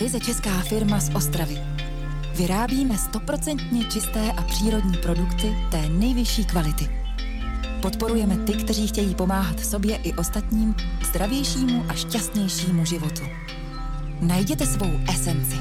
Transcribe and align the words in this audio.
ryze 0.00 0.20
česká 0.20 0.60
firma 0.60 1.00
z 1.00 1.14
Ostravy. 1.14 1.58
Vyrábíme 2.34 2.98
stoprocentně 2.98 3.84
čisté 3.84 4.32
a 4.32 4.42
přírodní 4.42 4.96
produkty 4.96 5.56
té 5.70 5.88
nejvyšší 5.88 6.44
kvality. 6.44 6.88
Podporujeme 7.82 8.36
ty, 8.36 8.52
kteří 8.52 8.88
chtějí 8.88 9.14
pomáhat 9.14 9.60
sobě 9.60 9.96
i 9.96 10.12
ostatním 10.12 10.74
k 10.74 11.04
zdravějšímu 11.04 11.84
a 11.88 11.94
šťastnějšímu 11.94 12.84
životu. 12.84 13.22
Najděte 14.20 14.66
svou 14.66 14.90
esenci 15.14 15.56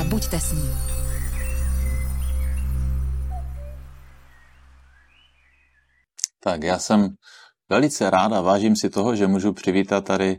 a 0.00 0.04
buďte 0.04 0.40
s 0.40 0.52
ní. 0.52 0.70
Tak 6.40 6.62
já 6.62 6.78
jsem 6.78 7.08
velice 7.68 8.10
rád 8.10 8.32
a 8.32 8.40
vážím 8.40 8.76
si 8.76 8.90
toho, 8.90 9.16
že 9.16 9.26
můžu 9.26 9.52
přivítat 9.52 10.04
tady 10.04 10.38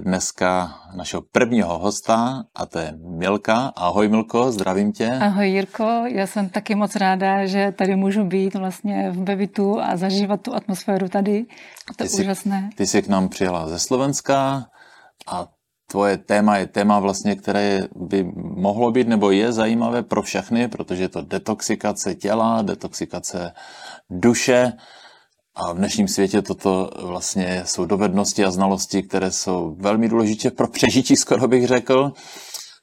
dneska 0.00 0.74
našeho 0.96 1.22
prvního 1.32 1.78
hosta 1.78 2.44
a 2.54 2.66
to 2.66 2.78
je 2.78 2.94
Milka. 3.18 3.72
Ahoj 3.76 4.08
Milko, 4.08 4.52
zdravím 4.52 4.92
tě. 4.92 5.10
Ahoj 5.10 5.48
Jirko, 5.48 6.04
já 6.06 6.26
jsem 6.26 6.48
taky 6.48 6.74
moc 6.74 6.96
ráda, 6.96 7.46
že 7.46 7.72
tady 7.72 7.96
můžu 7.96 8.24
být 8.24 8.54
vlastně 8.54 9.10
v 9.10 9.18
Bevitu 9.18 9.80
a 9.80 9.96
zažívat 9.96 10.40
tu 10.40 10.54
atmosféru 10.54 11.08
tady. 11.08 11.46
To 11.96 12.04
je 12.04 12.10
ty 12.10 12.22
úžasné. 12.22 12.68
Jsi, 12.70 12.76
ty 12.76 12.86
jsi 12.86 13.02
k 13.02 13.08
nám 13.08 13.28
přijela 13.28 13.68
ze 13.68 13.78
Slovenska 13.78 14.66
a 15.26 15.46
tvoje 15.90 16.18
téma 16.18 16.56
je 16.56 16.66
téma 16.66 17.00
vlastně, 17.00 17.36
které 17.36 17.80
by 17.96 18.24
mohlo 18.56 18.90
být 18.90 19.08
nebo 19.08 19.30
je 19.30 19.52
zajímavé 19.52 20.02
pro 20.02 20.22
všechny, 20.22 20.68
protože 20.68 21.02
je 21.02 21.08
to 21.08 21.22
detoxikace 21.22 22.14
těla, 22.14 22.62
detoxikace 22.62 23.52
duše, 24.10 24.72
a 25.56 25.72
v 25.72 25.76
dnešním 25.76 26.08
světě 26.08 26.42
toto 26.42 26.90
vlastně 27.02 27.62
jsou 27.64 27.84
dovednosti 27.84 28.44
a 28.44 28.50
znalosti, 28.50 29.02
které 29.02 29.30
jsou 29.30 29.76
velmi 29.78 30.08
důležité 30.08 30.50
pro 30.50 30.68
přežití, 30.68 31.16
skoro 31.16 31.48
bych 31.48 31.66
řekl. 31.66 32.12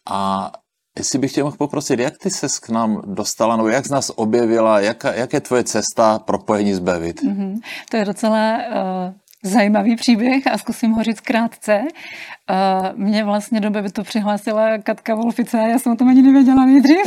A 0.09 0.52
jestli 0.97 1.19
bych 1.19 1.33
tě 1.33 1.44
mohl 1.44 1.58
poprosit, 1.58 2.00
jak 2.00 2.13
ty 2.17 2.30
se 2.30 2.47
k 2.61 2.69
nám 2.69 3.02
dostala, 3.05 3.58
nebo 3.58 3.69
jak 3.69 3.86
z 3.86 3.89
nás 3.89 4.11
objevila, 4.16 4.80
jak, 4.80 5.03
jak 5.13 5.33
je 5.33 5.41
tvoje 5.41 5.63
cesta 5.63 6.19
propojení 6.19 6.73
s 6.73 6.80
Bevit? 6.80 7.23
Mm-hmm. 7.23 7.59
To 7.89 7.97
je 7.97 8.05
docela 8.05 8.58
uh, 8.58 9.13
zajímavý 9.44 9.95
příběh 9.95 10.47
a 10.47 10.58
zkusím 10.58 10.91
ho 10.91 11.03
říct 11.03 11.19
krátce. 11.19 11.81
Uh, 11.81 13.00
mě 13.00 13.23
vlastně 13.23 13.59
do 13.59 13.69
Bevitu 13.69 14.03
přihlásila 14.03 14.78
Katka 14.78 15.16
Wolfice 15.16 15.59
a 15.59 15.67
já 15.67 15.80
jsem 15.80 15.91
o 15.91 15.95
tom 15.95 16.09
ani 16.09 16.22
nevěděla 16.22 16.66
nejdřív, 16.66 17.06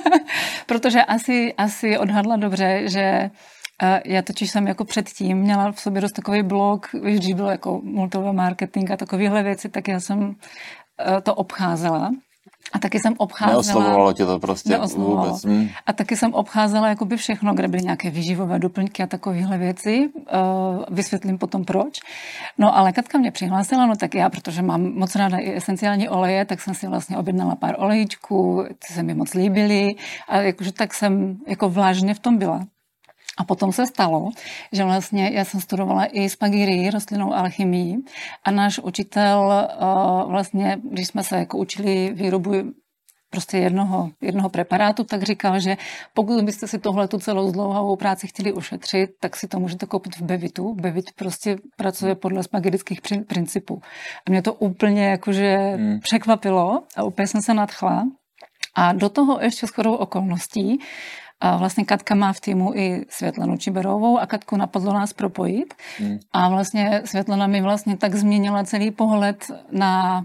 protože 0.66 1.02
asi, 1.02 1.54
asi 1.58 1.98
odhadla 1.98 2.36
dobře, 2.36 2.82
že 2.84 3.30
já 4.04 4.22
totiž 4.22 4.50
jsem 4.50 4.66
jako 4.66 4.84
předtím 4.84 5.38
měla 5.38 5.72
v 5.72 5.80
sobě 5.80 6.00
dost 6.02 6.12
takový 6.12 6.42
blog, 6.42 6.86
když 7.02 7.20
dřív 7.20 7.36
byl 7.36 7.46
jako 7.46 7.80
multilevel 7.82 8.32
marketing 8.32 8.90
a 8.90 8.96
takovéhle 8.96 9.42
věci, 9.42 9.68
tak 9.68 9.88
já 9.88 10.00
jsem 10.00 10.34
eh, 11.00 11.20
to 11.20 11.34
obcházela. 11.34 12.10
A 12.72 12.78
taky 12.78 13.00
jsem 13.00 13.14
obcházela... 13.18 13.52
Neoslovovalo 13.52 14.12
tě 14.12 14.26
to 14.26 14.38
prostě 14.38 14.78
vůbec. 14.96 15.44
Hmm. 15.44 15.68
A 15.86 15.92
taky 15.92 16.16
jsem 16.16 16.34
obcházela 16.34 16.88
jakoby 16.88 17.16
všechno, 17.16 17.54
kde 17.54 17.68
byly 17.68 17.82
nějaké 17.82 18.10
výživové 18.10 18.58
doplňky 18.58 19.02
a 19.02 19.06
takovéhle 19.06 19.58
věci. 19.58 20.08
Uh, 20.16 20.84
vysvětlím 20.90 21.38
potom 21.38 21.64
proč. 21.64 22.00
No 22.58 22.76
ale 22.76 22.92
Katka 22.92 23.18
mě 23.18 23.30
přihlásila, 23.30 23.86
no 23.86 23.96
tak 23.96 24.14
já, 24.14 24.30
protože 24.30 24.62
mám 24.62 24.82
moc 24.82 25.16
ráda 25.16 25.38
i 25.38 25.56
esenciální 25.56 26.08
oleje, 26.08 26.44
tak 26.44 26.60
jsem 26.60 26.74
si 26.74 26.86
vlastně 26.86 27.16
objednala 27.16 27.54
pár 27.54 27.74
olejčků, 27.78 28.64
ty 28.68 28.94
se 28.94 29.02
mi 29.02 29.14
moc 29.14 29.34
líbily 29.34 29.94
a 30.28 30.36
jakože 30.36 30.72
tak 30.72 30.94
jsem 30.94 31.38
jako 31.46 31.68
vlážně 31.68 32.14
v 32.14 32.18
tom 32.18 32.38
byla. 32.38 32.66
A 33.36 33.44
potom 33.44 33.72
se 33.72 33.86
stalo, 33.86 34.30
že 34.72 34.84
vlastně 34.84 35.30
já 35.34 35.44
jsem 35.44 35.60
studovala 35.60 36.04
i 36.04 36.28
spagirii, 36.28 36.90
rostlinnou 36.90 37.32
alchymii 37.32 37.96
a 38.44 38.50
náš 38.50 38.78
učitel 38.78 39.68
uh, 39.80 40.30
vlastně, 40.30 40.78
když 40.90 41.08
jsme 41.08 41.24
se 41.24 41.38
jako 41.38 41.58
učili 41.58 42.12
výrobu 42.14 42.52
prostě 43.30 43.58
jednoho, 43.58 44.10
jednoho 44.20 44.48
preparátu, 44.48 45.04
tak 45.04 45.22
říkal, 45.22 45.60
že 45.60 45.76
pokud 46.14 46.44
byste 46.44 46.66
si 46.66 46.78
tohle 46.78 47.08
tu 47.08 47.18
celou 47.18 47.48
zdlouhavou 47.48 47.96
práci 47.96 48.26
chtěli 48.26 48.52
ušetřit, 48.52 49.10
tak 49.20 49.36
si 49.36 49.48
to 49.48 49.60
můžete 49.60 49.86
koupit 49.86 50.16
v 50.16 50.22
Bevitu. 50.22 50.74
Bevit 50.74 51.12
prostě 51.16 51.56
pracuje 51.76 52.14
podle 52.14 52.42
spagirických 52.42 53.00
principů. 53.26 53.80
A 54.26 54.30
mě 54.30 54.42
to 54.42 54.54
úplně 54.54 55.06
jakože 55.06 55.56
hmm. 55.56 56.00
překvapilo 56.00 56.82
a 56.96 57.02
úplně 57.04 57.26
jsem 57.26 57.42
se 57.42 57.54
nadchla. 57.54 58.04
A 58.74 58.92
do 58.92 59.08
toho 59.08 59.38
ještě 59.42 59.66
shodou 59.66 59.94
okolností 59.94 60.78
a 61.40 61.56
vlastně 61.56 61.84
Katka 61.84 62.14
má 62.14 62.32
v 62.32 62.40
týmu 62.40 62.74
i 62.74 63.04
Světlanu 63.08 63.56
Čiberovou 63.56 64.18
a 64.18 64.26
Katku 64.26 64.56
napadlo 64.56 64.92
nás 64.92 65.12
propojit. 65.12 65.74
Hmm. 65.98 66.18
A 66.32 66.48
vlastně 66.48 67.02
Světlana 67.04 67.46
mi 67.46 67.62
vlastně 67.62 67.96
tak 67.96 68.14
změnila 68.14 68.64
celý 68.64 68.90
pohled 68.90 69.44
na, 69.72 70.22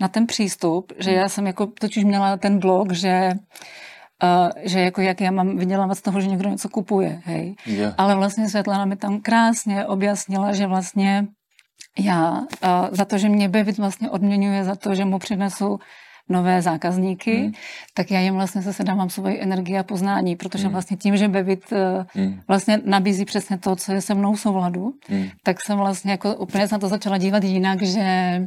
na 0.00 0.08
ten 0.08 0.26
přístup, 0.26 0.92
že 0.98 1.10
hmm. 1.10 1.20
já 1.20 1.28
jsem 1.28 1.46
jako 1.46 1.66
totiž 1.66 2.04
měla 2.04 2.36
ten 2.36 2.58
blog, 2.58 2.92
že 2.92 3.32
Uh, 4.22 4.50
že 4.62 4.80
jako 4.80 5.00
jak 5.00 5.20
já 5.20 5.30
mám 5.30 5.56
vydělávat 5.56 5.94
z 5.94 6.02
toho, 6.02 6.20
že 6.20 6.28
někdo 6.28 6.48
něco 6.48 6.68
kupuje, 6.68 7.20
hej. 7.24 7.54
Yeah. 7.66 7.94
Ale 7.98 8.14
vlastně 8.14 8.48
Světlana 8.48 8.84
mi 8.84 8.96
tam 8.96 9.20
krásně 9.20 9.86
objasnila, 9.86 10.52
že 10.52 10.66
vlastně 10.66 11.26
já 11.98 12.30
uh, 12.30 12.38
za 12.90 13.04
to, 13.04 13.18
že 13.18 13.28
mě 13.28 13.48
Bevit 13.48 13.78
vlastně 13.78 14.10
odměňuje 14.10 14.64
za 14.64 14.74
to, 14.74 14.94
že 14.94 15.04
mu 15.04 15.18
přinesu 15.18 15.78
nové 16.28 16.62
zákazníky, 16.62 17.36
hmm. 17.36 17.52
tak 17.94 18.10
já 18.10 18.20
jim 18.20 18.34
vlastně 18.34 18.62
zase 18.62 18.84
dávám 18.84 19.10
svoji 19.10 19.40
energii 19.42 19.78
a 19.78 19.82
poznání, 19.82 20.36
protože 20.36 20.64
hmm. 20.64 20.72
vlastně 20.72 20.96
tím, 20.96 21.16
že 21.16 21.28
Bevit 21.28 21.72
eh, 21.72 22.06
hmm. 22.14 22.40
vlastně 22.48 22.80
nabízí 22.84 23.24
přesně 23.24 23.58
to, 23.58 23.76
co 23.76 23.92
je 23.92 24.00
se 24.00 24.14
mnou 24.14 24.34
v 24.34 24.40
souladu, 24.40 24.92
hmm. 25.08 25.28
tak 25.42 25.56
jsem 25.62 25.78
vlastně 25.78 26.10
jako 26.10 26.34
úplně 26.34 26.66
na 26.72 26.78
to 26.78 26.88
začala 26.88 27.18
dívat 27.18 27.44
jinak, 27.44 27.82
že 27.82 28.40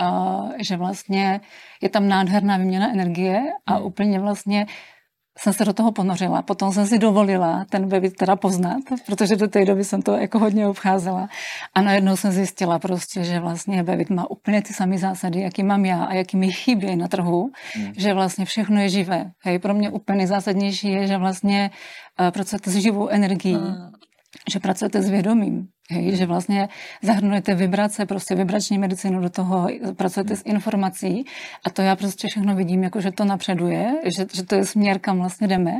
uh, 0.00 0.52
že 0.58 0.76
vlastně 0.76 1.40
je 1.82 1.88
tam 1.88 2.08
nádherná 2.08 2.56
výměna 2.56 2.90
energie 2.90 3.42
a 3.66 3.74
hmm. 3.74 3.86
úplně 3.86 4.20
vlastně 4.20 4.66
jsem 5.38 5.52
se 5.52 5.64
do 5.64 5.72
toho 5.72 5.92
ponořila. 5.92 6.42
Potom 6.42 6.72
jsem 6.72 6.86
si 6.86 6.98
dovolila 6.98 7.64
ten 7.70 7.88
webit 7.88 8.16
teda 8.16 8.36
poznat, 8.36 8.78
protože 9.06 9.36
do 9.36 9.48
té 9.48 9.64
doby 9.64 9.84
jsem 9.84 10.02
to 10.02 10.16
jako 10.16 10.38
hodně 10.38 10.66
obcházela. 10.66 11.28
A 11.74 11.82
najednou 11.82 12.16
jsem 12.16 12.32
zjistila 12.32 12.78
prostě, 12.78 13.24
že 13.24 13.40
vlastně 13.40 13.82
webit 13.82 14.10
má 14.10 14.30
úplně 14.30 14.62
ty 14.62 14.72
samé 14.72 14.98
zásady, 14.98 15.40
jaký 15.40 15.62
mám 15.62 15.84
já 15.84 16.04
a 16.04 16.14
jaký 16.14 16.36
mi 16.36 16.52
chybí 16.52 16.96
na 16.96 17.08
trhu, 17.08 17.50
hmm. 17.74 17.92
že 17.96 18.14
vlastně 18.14 18.44
všechno 18.44 18.80
je 18.80 18.88
živé. 18.88 19.30
Hej, 19.44 19.58
pro 19.58 19.74
mě 19.74 19.90
úplně 19.90 20.18
nejzásadnější 20.18 20.88
je, 20.88 21.06
že 21.06 21.18
vlastně 21.18 21.70
uh, 22.20 22.30
pracujete 22.30 22.70
s 22.70 22.76
živou 22.76 23.08
energií, 23.08 23.54
hmm. 23.54 23.92
že 24.52 24.60
pracujete 24.60 25.02
s 25.02 25.08
vědomím, 25.08 25.68
Hej, 25.90 26.16
že 26.16 26.26
vlastně 26.26 26.68
zahrnujete 27.02 27.54
vibrace, 27.54 28.06
prostě 28.06 28.34
vibrační 28.34 28.78
medicínu 28.78 29.20
do 29.20 29.30
toho, 29.30 29.68
pracujete 29.96 30.36
s 30.36 30.42
informací 30.44 31.24
a 31.66 31.70
to 31.70 31.82
já 31.82 31.96
prostě 31.96 32.28
všechno 32.28 32.54
vidím, 32.54 32.82
jako 32.82 33.00
že 33.00 33.10
to 33.12 33.24
napředuje, 33.24 33.94
že, 34.16 34.26
že 34.32 34.42
to 34.42 34.54
je 34.54 34.64
směr, 34.64 34.98
kam 34.98 35.18
vlastně 35.18 35.48
jdeme. 35.48 35.72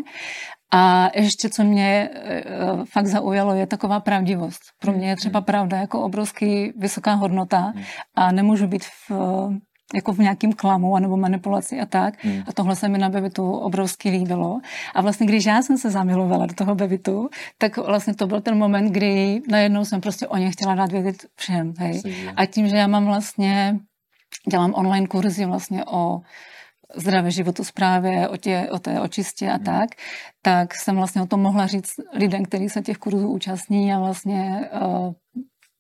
A 0.72 1.10
ještě, 1.14 1.48
co 1.48 1.64
mě 1.64 2.10
uh, 2.72 2.84
fakt 2.84 3.06
zaujalo, 3.06 3.54
je 3.54 3.66
taková 3.66 4.00
pravdivost. 4.00 4.60
Pro 4.78 4.92
mě 4.92 5.08
je 5.08 5.16
třeba 5.16 5.40
pravda 5.40 5.76
jako 5.76 6.00
obrovský 6.00 6.72
vysoká 6.76 7.14
hodnota 7.14 7.72
a 8.14 8.32
nemůžu 8.32 8.66
být 8.66 8.84
v, 8.84 9.10
jako 9.94 10.12
v 10.12 10.19
nějakým 10.19 10.52
klamu 10.52 10.98
nebo 10.98 11.16
manipulaci 11.16 11.80
a 11.80 11.86
tak. 11.86 12.24
Hmm. 12.24 12.42
A 12.47 12.52
tohle 12.52 12.76
se 12.76 12.88
mi 12.88 12.98
na 12.98 13.08
Bevitu 13.08 13.52
obrovsky 13.52 14.10
líbilo. 14.10 14.60
A 14.94 15.02
vlastně, 15.02 15.26
když 15.26 15.44
já 15.44 15.62
jsem 15.62 15.78
se 15.78 15.91
zamilovala 15.91 16.47
do 16.47 16.54
toho 16.54 16.74
Bevitu, 16.74 17.28
tak 17.58 17.76
vlastně 17.76 18.14
to 18.14 18.26
byl 18.26 18.41
ten 18.41 18.58
moment, 18.58 18.92
kdy 18.92 19.42
najednou 19.48 19.84
jsem 19.84 20.00
prostě 20.00 20.26
o 20.26 20.36
ně 20.36 20.50
chtěla 20.50 20.74
dát 20.74 20.92
vědět 20.92 21.26
všem. 21.36 21.74
Hej. 21.78 22.02
A 22.36 22.47
tím, 22.47 22.69
že 22.69 22.76
já 22.76 22.86
mám 22.86 23.06
vlastně, 23.06 23.78
dělám 24.50 24.74
online 24.74 25.06
kurzy 25.06 25.44
vlastně 25.44 25.84
o 25.84 26.20
zdravé 26.94 27.30
životosprávě, 27.30 28.28
o, 28.28 28.36
tě, 28.36 28.68
o 28.70 28.78
té 28.78 29.00
očistě 29.00 29.50
a 29.50 29.54
hmm. 29.54 29.64
tak, 29.64 29.91
tak 30.42 30.74
jsem 30.74 30.97
vlastně 30.97 31.22
o 31.22 31.26
tom 31.26 31.41
mohla 31.41 31.66
říct 31.66 31.94
lidem, 32.12 32.44
kteří 32.44 32.68
se 32.68 32.82
těch 32.82 32.98
kurzů 32.98 33.28
účastní 33.28 33.92
a 33.92 33.98
vlastně 33.98 34.71
uh, 34.72 35.12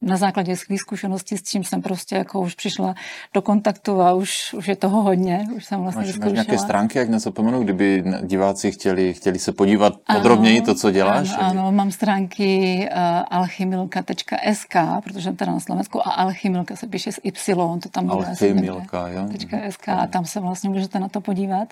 na 0.02 0.16
základě 0.16 0.56
svých 0.56 0.80
zkušeností, 0.80 1.38
s 1.38 1.42
čím 1.42 1.64
jsem 1.64 1.82
prostě 1.82 2.16
jako 2.16 2.40
už 2.40 2.54
přišla 2.54 2.94
do 3.34 3.42
kontaktu 3.42 4.02
a 4.02 4.12
už, 4.12 4.54
už 4.54 4.68
je 4.68 4.76
toho 4.76 5.02
hodně, 5.02 5.46
už 5.56 5.64
jsem 5.64 5.80
vlastně 5.80 6.06
máš, 6.06 6.18
máš 6.18 6.32
nějaké 6.32 6.58
stránky, 6.58 6.98
jak 6.98 7.08
nezapomenu, 7.08 7.62
kdyby 7.62 8.04
diváci 8.22 8.72
chtěli, 8.72 9.14
chtěli 9.14 9.38
se 9.38 9.52
podívat 9.52 9.94
ano, 10.06 10.20
podrobněji 10.20 10.60
to, 10.60 10.74
co 10.74 10.90
děláš? 10.90 11.30
Ano, 11.38 11.48
ano 11.50 11.72
mám 11.72 11.90
stránky 11.90 12.78
uh, 12.92 12.98
alchymilka.sk, 13.30 14.76
protože 15.04 15.32
teda 15.32 15.52
na 15.52 15.60
Slovensku 15.60 16.08
a 16.08 16.10
alchymilka 16.10 16.76
se 16.76 16.86
píše 16.86 17.12
s 17.12 17.20
Y, 17.24 17.80
to 17.82 17.88
tam 17.90 18.06
bude 18.06 18.26
Alchymilka, 18.26 19.08
jo. 19.08 19.28
.sk 19.70 19.88
a 19.88 20.06
tam 20.06 20.24
se 20.24 20.40
vlastně 20.40 20.70
můžete 20.70 20.98
na 20.98 21.08
to 21.08 21.20
podívat. 21.20 21.68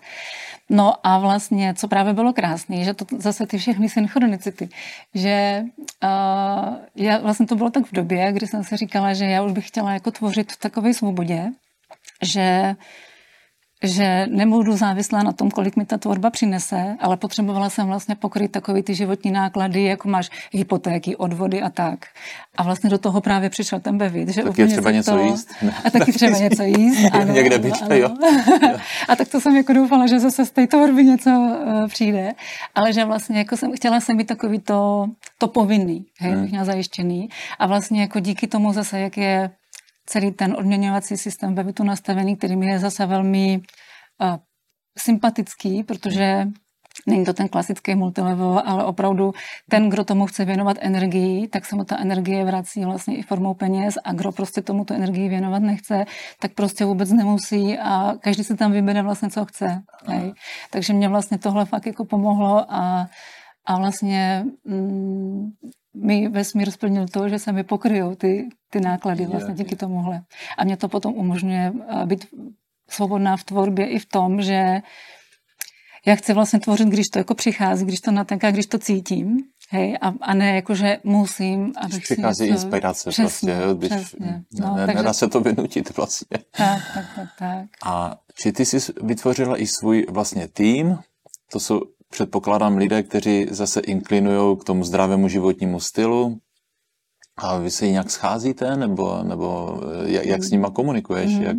No 0.71 0.95
a 1.03 1.19
vlastně, 1.19 1.75
co 1.75 1.89
právě 1.89 2.13
bylo 2.13 2.33
krásné, 2.33 2.85
že 2.85 2.95
to 2.95 3.05
zase 3.19 3.47
ty 3.47 3.59
všechny 3.59 3.89
synchronicity, 3.89 4.69
že 5.15 5.65
uh, 6.05 6.75
já, 6.97 7.19
vlastně 7.19 7.47
to 7.47 7.57
bylo 7.57 7.71
tak 7.71 7.87
v 7.87 7.93
době, 7.93 8.14
kdy 8.33 8.47
jsem 8.47 8.65
si 8.65 8.77
říkala, 8.77 9.15
že 9.15 9.25
já 9.25 9.43
už 9.43 9.53
bych 9.53 9.69
chtěla 9.69 9.93
jako 9.93 10.11
tvořit 10.11 10.53
v 10.53 10.57
takové 10.57 10.95
svobodě, 10.95 11.45
že 12.23 12.75
že 13.85 14.27
nebudu 14.31 14.77
závislá 14.77 15.23
na 15.23 15.33
tom, 15.33 15.51
kolik 15.51 15.77
mi 15.77 15.85
ta 15.85 15.99
tvorba 15.99 16.31
přinese, 16.31 16.97
ale 17.01 17.17
potřebovala 17.17 17.71
jsem 17.71 17.87
vlastně 17.87 18.15
pokryt 18.15 18.53
takový 18.53 18.83
ty 18.83 18.95
životní 18.95 19.31
náklady, 19.31 19.83
jako 19.83 20.09
máš 20.09 20.31
hypotéky, 20.53 21.17
odvody 21.17 21.63
a 21.63 21.71
tak. 21.71 22.07
A 22.57 22.63
vlastně 22.63 22.91
do 22.91 22.99
toho 22.99 23.21
právě 23.21 23.51
přišel 23.51 23.81
ten 23.81 23.99
bevit. 23.99 24.29
Že 24.29 24.43
taky 24.43 24.63
je 24.63 24.69
třeba 24.69 24.91
něco 24.91 25.11
to... 25.11 25.19
jíst. 25.19 25.49
A 25.85 25.91
taky 25.91 26.13
třeba 26.13 26.39
něco 26.39 26.63
jíst. 26.63 27.05
Ano, 27.15 27.33
Někde 27.33 27.59
být, 27.59 27.75
ano. 27.83 27.95
jo. 27.95 28.17
a 29.09 29.17
tak 29.17 29.29
to 29.29 29.41
jsem 29.41 29.57
jako 29.57 29.73
doufala, 29.73 30.07
že 30.07 30.21
zase 30.21 30.45
z 30.45 30.51
té 30.51 30.67
tvorby 30.67 31.05
něco 31.05 31.31
uh, 31.31 31.89
přijde. 31.89 32.33
Ale 32.75 32.93
že 32.93 33.05
vlastně 33.05 33.39
jako 33.39 33.57
jsem, 33.57 33.73
chtěla 33.77 34.01
jsem 34.01 34.17
být 34.17 34.27
takový 34.27 34.59
to, 34.59 35.07
to 35.39 35.49
povinný, 35.49 36.07
hej, 36.21 36.33
hmm. 36.33 36.49
měla 36.49 36.65
zajištěný. 36.65 37.29
A 37.59 37.67
vlastně 37.67 38.01
jako 38.01 38.21
díky 38.21 38.47
tomu 38.47 38.73
zase, 38.73 39.01
jak 39.01 39.17
je 39.17 39.51
celý 40.07 40.33
ten 40.33 40.57
odměňovací 40.59 41.17
systém 41.17 41.55
ve 41.55 41.73
tu 41.73 41.85
nastavený, 41.85 42.37
který 42.37 42.57
mi 42.57 42.67
je 42.67 42.79
zase 42.79 43.07
velmi 43.07 43.61
uh, 44.21 44.37
sympatický, 44.99 45.83
protože 45.83 46.47
Není 47.07 47.25
to 47.25 47.33
ten 47.33 47.49
klasický 47.49 47.95
multilevel, 47.95 48.63
ale 48.65 48.85
opravdu 48.85 49.33
ten, 49.71 49.89
kdo 49.89 50.05
tomu 50.05 50.27
chce 50.27 50.45
věnovat 50.45 50.77
energii, 50.81 51.49
tak 51.49 51.67
se 51.67 51.77
mu 51.77 51.85
ta 51.85 51.99
energie 51.99 52.45
vrací 52.45 52.85
vlastně 52.85 53.17
i 53.17 53.23
formou 53.23 53.55
peněz 53.55 53.95
a 54.05 54.13
kdo 54.13 54.33
prostě 54.33 54.63
tomu 54.63 54.85
tu 54.85 54.95
energii 54.95 55.29
věnovat 55.29 55.59
nechce, 55.59 56.05
tak 56.41 56.53
prostě 56.53 56.85
vůbec 56.85 57.11
nemusí 57.11 57.79
a 57.79 58.15
každý 58.21 58.45
si 58.45 58.57
tam 58.57 58.73
vybere 58.73 59.03
vlastně, 59.03 59.31
co 59.31 59.45
chce. 59.45 59.83
Hej. 60.07 60.33
Takže 60.71 60.93
mě 60.93 61.09
vlastně 61.09 61.39
tohle 61.39 61.65
fakt 61.65 61.87
jako 61.87 62.05
pomohlo 62.05 62.73
a, 62.73 63.09
a 63.67 63.79
vlastně 63.79 64.45
mm, 64.65 65.51
mi 65.95 66.29
vesmír 66.29 66.71
splnil 66.71 67.09
to, 67.09 67.29
že 67.29 67.39
se 67.39 67.53
mi 67.53 67.65
pokryjou 67.65 68.15
ty, 68.15 68.49
ty 68.75 68.81
náklady 68.81 69.27
vlastně 69.27 69.55
díky 69.55 69.77
tomuhle. 69.77 70.23
A 70.59 70.65
mě 70.65 70.77
to 70.77 70.89
potom 70.89 71.15
umožňuje 71.15 71.73
eh, 71.73 72.07
být 72.07 72.27
svobodná 72.89 73.37
v 73.37 73.45
tvorbě 73.45 73.87
i 73.87 73.99
v 73.99 74.07
tom, 74.07 74.43
že 74.43 74.83
já 76.07 76.15
chci 76.15 76.35
vlastně 76.35 76.61
tvořit, 76.61 76.89
když 76.89 77.07
to 77.09 77.19
jako 77.19 77.35
přichází, 77.35 77.85
když 77.85 78.01
to 78.01 78.11
natenká, 78.11 78.51
když 78.51 78.67
to 78.67 78.79
cítím. 78.79 79.39
Hej, 79.71 79.99
a, 80.01 80.13
a 80.21 80.35
ne 80.35 80.55
jako, 80.55 80.75
že 80.75 80.99
musím, 81.05 81.73
abych 81.77 82.03
Přichází 82.03 82.45
něco... 82.45 82.55
inspirace 82.55 83.11
přesně, 83.11 83.57
prostě, 83.57 83.75
když 83.79 83.91
přesně. 83.91 84.43
No, 84.61 84.77
ne, 84.77 84.87
takže... 84.87 84.99
nedá 84.99 85.13
se 85.13 85.29
to 85.29 85.41
vynutit 85.41 85.97
vlastně. 85.97 86.39
Tak, 86.57 86.83
tak, 86.95 87.07
tak, 87.17 87.29
tak. 87.39 87.67
A 87.85 88.17
či 88.43 88.53
ty 88.53 88.67
jsi 88.67 88.93
vytvořila 89.03 89.61
i 89.61 89.67
svůj 89.67 90.07
vlastně 90.11 90.49
tým, 90.49 90.99
to 91.53 91.61
jsou 91.61 91.81
předpokládám 92.11 92.77
lidé, 92.77 93.03
kteří 93.03 93.47
zase 93.51 93.81
inklinují 93.81 94.57
k 94.59 94.65
tomu 94.65 94.85
zdravému 94.85 95.29
životnímu 95.29 95.81
stylu, 95.81 96.39
a 97.37 97.59
vy 97.59 97.71
se 97.71 97.89
nějak 97.89 98.11
scházíte, 98.11 98.77
nebo, 98.77 99.23
nebo 99.23 99.81
jak, 100.07 100.25
jak 100.25 100.45
s 100.45 100.51
nima 100.51 100.71
komunikuješ? 100.71 101.35
Mm. 101.35 101.43
Jak... 101.43 101.57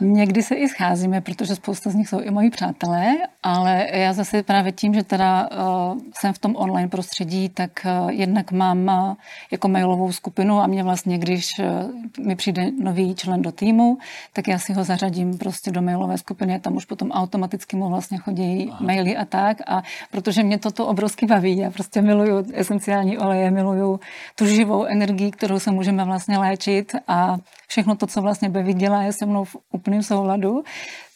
Někdy 0.00 0.42
se 0.42 0.54
i 0.54 0.68
scházíme, 0.68 1.20
protože 1.20 1.54
spousta 1.54 1.90
z 1.90 1.94
nich 1.94 2.08
jsou 2.08 2.20
i 2.20 2.30
moji 2.30 2.50
přátelé, 2.50 3.06
ale 3.42 3.88
já 3.92 4.12
zase 4.12 4.42
právě 4.42 4.72
tím, 4.72 4.94
že 4.94 5.02
teda 5.02 5.48
uh, 5.50 5.98
jsem 6.14 6.32
v 6.32 6.38
tom 6.38 6.56
online 6.56 6.88
prostředí, 6.88 7.48
tak 7.48 7.70
uh, 7.84 8.10
jednak 8.10 8.52
mám 8.52 8.88
uh, 8.88 9.14
jako 9.50 9.68
mailovou 9.68 10.12
skupinu 10.12 10.60
a 10.60 10.66
mě 10.66 10.82
vlastně, 10.82 11.18
když 11.18 11.58
uh, 11.58 12.26
mi 12.26 12.36
přijde 12.36 12.70
nový 12.82 13.14
člen 13.14 13.42
do 13.42 13.52
týmu, 13.52 13.98
tak 14.32 14.48
já 14.48 14.58
si 14.58 14.72
ho 14.72 14.84
zařadím 14.84 15.38
prostě 15.38 15.70
do 15.70 15.82
mailové 15.82 16.18
skupiny, 16.18 16.60
tam 16.60 16.76
už 16.76 16.84
potom 16.84 17.10
automaticky 17.10 17.76
mu 17.76 17.88
vlastně 17.88 18.18
chodí 18.18 18.68
Aha. 18.70 18.78
maily 18.86 19.16
a 19.16 19.24
tak 19.24 19.56
a 19.66 19.82
protože 20.10 20.42
mě 20.42 20.58
toto 20.58 20.86
obrovsky 20.86 21.26
baví, 21.26 21.56
já 21.58 21.70
prostě 21.70 22.02
miluju 22.02 22.46
esenciální 22.52 23.18
oleje, 23.18 23.50
miluju 23.50 24.00
tu 24.34 24.46
živou 24.46 24.84
energii, 24.84 25.11
energii, 25.12 25.30
kterou 25.30 25.58
se 25.58 25.70
můžeme 25.70 26.04
vlastně 26.04 26.38
léčit 26.38 26.92
a 27.08 27.36
všechno 27.68 27.96
to, 27.96 28.06
co 28.06 28.22
vlastně 28.22 28.48
Bevi 28.48 28.74
dělá, 28.74 29.02
je 29.02 29.12
se 29.12 29.26
mnou 29.26 29.44
v 29.44 29.56
úplném 29.72 30.02
souladu, 30.02 30.64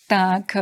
tak 0.08 0.56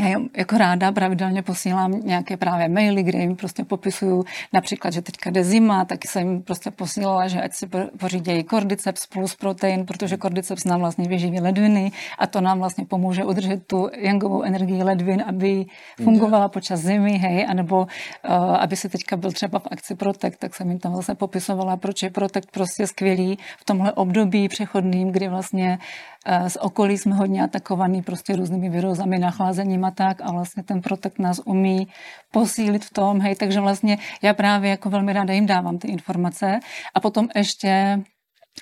já 0.00 0.20
jako 0.36 0.58
ráda 0.58 0.92
pravidelně 0.92 1.42
posílám 1.42 2.00
nějaké 2.04 2.36
právě 2.36 2.68
maily, 2.68 3.02
kde 3.02 3.18
jim 3.18 3.36
prostě 3.36 3.64
popisuju 3.64 4.24
například, 4.52 4.90
že 4.90 5.02
teďka 5.02 5.30
jde 5.30 5.44
zima, 5.44 5.84
tak 5.84 6.04
jsem 6.04 6.28
jim 6.28 6.42
prostě 6.42 6.70
posílala, 6.70 7.28
že 7.28 7.42
ať 7.42 7.52
si 7.52 7.68
pořídějí 7.98 8.44
kordyceps 8.44 9.06
plus 9.06 9.34
protein, 9.34 9.86
protože 9.86 10.16
kordyceps 10.16 10.64
nám 10.64 10.80
vlastně 10.80 11.08
vyživí 11.08 11.40
ledviny 11.40 11.92
a 12.18 12.26
to 12.26 12.40
nám 12.40 12.58
vlastně 12.58 12.84
pomůže 12.84 13.24
udržet 13.24 13.66
tu 13.66 13.90
jangovou 13.96 14.42
energii 14.42 14.82
ledvin, 14.82 15.24
aby 15.26 15.66
fungovala 16.04 16.48
počas 16.48 16.80
zimy, 16.80 17.18
hej, 17.18 17.46
anebo 17.48 17.80
uh, 17.80 18.34
aby 18.56 18.76
se 18.76 18.88
teďka 18.88 19.16
byl 19.16 19.32
třeba 19.32 19.58
v 19.58 19.66
akci 19.70 19.94
Protect, 19.94 20.38
tak 20.38 20.54
jsem 20.54 20.68
jim 20.68 20.78
tam 20.78 20.92
vlastně 20.92 21.14
popisovala, 21.14 21.76
proč 21.76 22.02
je 22.02 22.10
Protect 22.10 22.50
prostě 22.50 22.86
skvělý 22.86 23.38
v 23.58 23.64
tomhle 23.64 23.92
období 23.92 24.48
přechodným, 24.48 25.12
kdy 25.12 25.28
vlastně 25.28 25.78
uh, 25.78 26.17
z 26.48 26.56
okolí 26.56 26.98
jsme 26.98 27.14
hodně 27.14 27.42
atakovaný 27.42 28.02
prostě 28.02 28.36
různými 28.36 28.68
virozami, 28.68 29.18
nachlázením 29.18 29.84
a 29.84 29.90
tak 29.90 30.20
a 30.20 30.32
vlastně 30.32 30.62
ten 30.62 30.80
protek 30.80 31.18
nás 31.18 31.40
umí 31.44 31.88
posílit 32.32 32.84
v 32.84 32.92
tom, 32.92 33.20
hej, 33.20 33.34
takže 33.34 33.60
vlastně 33.60 33.98
já 34.22 34.34
právě 34.34 34.70
jako 34.70 34.90
velmi 34.90 35.12
ráda 35.12 35.34
jim 35.34 35.46
dávám 35.46 35.78
ty 35.78 35.88
informace. 35.88 36.60
A 36.94 37.00
potom 37.00 37.28
ještě 37.36 38.02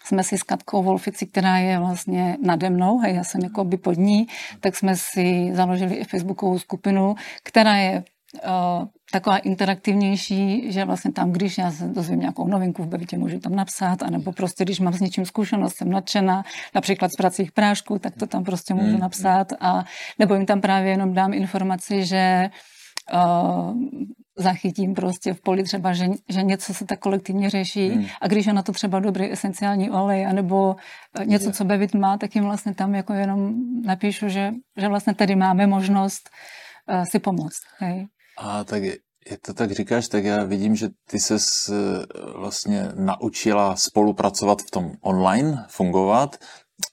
jsme 0.04 0.22
si 0.22 0.38
s 0.38 0.42
Katkou 0.42 0.82
Wolfici, 0.82 1.26
která 1.26 1.58
je 1.58 1.78
vlastně 1.78 2.36
nade 2.42 2.70
mnou, 2.70 2.98
hej, 2.98 3.14
já 3.14 3.24
jsem 3.24 3.40
jako 3.40 3.64
by 3.64 3.76
pod 3.76 3.98
ní, 3.98 4.26
tak 4.60 4.76
jsme 4.76 4.96
si 4.96 5.50
založili 5.52 5.94
i 5.94 6.04
facebookovou 6.04 6.58
skupinu, 6.58 7.14
která 7.42 7.76
je 7.76 8.04
taková 9.12 9.38
interaktivnější, 9.38 10.72
že 10.72 10.84
vlastně 10.84 11.12
tam, 11.12 11.32
když 11.32 11.58
já 11.58 11.70
se 11.70 11.88
dozvím 11.88 12.20
nějakou 12.20 12.46
novinku 12.46 12.82
v 12.82 12.88
Bevitě, 12.88 13.18
můžu 13.18 13.40
tam 13.40 13.54
napsat, 13.54 14.02
anebo 14.02 14.32
prostě, 14.32 14.64
když 14.64 14.80
mám 14.80 14.92
s 14.92 15.00
něčím 15.00 15.26
zkušenost, 15.26 15.76
jsem 15.76 15.90
nadšená, 15.90 16.44
například 16.74 17.12
z 17.12 17.16
pracích 17.16 17.52
prášků, 17.52 17.98
tak 17.98 18.14
to 18.16 18.26
tam 18.26 18.44
prostě 18.44 18.74
můžu 18.74 18.94
mm. 18.94 19.00
napsat 19.00 19.52
a 19.60 19.84
nebo 20.18 20.34
jim 20.34 20.46
tam 20.46 20.60
právě 20.60 20.90
jenom 20.90 21.14
dám 21.14 21.32
informaci, 21.32 22.04
že 22.04 22.50
uh, 23.14 23.80
zachytím 24.38 24.94
prostě 24.94 25.34
v 25.34 25.40
poli 25.40 25.62
třeba, 25.62 25.92
že, 25.92 26.06
že 26.28 26.42
něco 26.42 26.74
se 26.74 26.84
tak 26.84 26.98
kolektivně 26.98 27.50
řeší 27.50 27.88
hmm. 27.88 28.06
a 28.20 28.28
když 28.28 28.46
je 28.46 28.52
na 28.52 28.62
to 28.62 28.72
třeba 28.72 29.00
dobrý 29.00 29.32
esenciální 29.32 29.90
olej 29.90 30.26
anebo 30.26 30.76
něco, 31.24 31.52
co 31.52 31.64
Bevit 31.64 31.94
má, 31.94 32.18
tak 32.18 32.34
jim 32.34 32.44
vlastně 32.44 32.74
tam 32.74 32.94
jako 32.94 33.12
jenom 33.12 33.54
napíšu, 33.84 34.28
že, 34.28 34.52
že 34.76 34.88
vlastně 34.88 35.14
tady 35.14 35.36
máme 35.36 35.66
možnost 35.66 36.30
uh, 36.88 37.04
si 37.04 37.18
pomoct. 37.18 37.60
Hej. 37.78 38.06
A 38.38 38.64
tak 38.64 38.82
jak 39.30 39.40
to 39.40 39.54
tak 39.54 39.72
říkáš, 39.72 40.08
tak 40.08 40.24
já 40.24 40.44
vidím, 40.44 40.76
že 40.76 40.88
ty 41.10 41.20
se 41.20 41.36
vlastně 42.34 42.88
naučila 42.94 43.76
spolupracovat 43.76 44.62
v 44.62 44.70
tom 44.70 44.92
online, 45.00 45.64
fungovat 45.68 46.36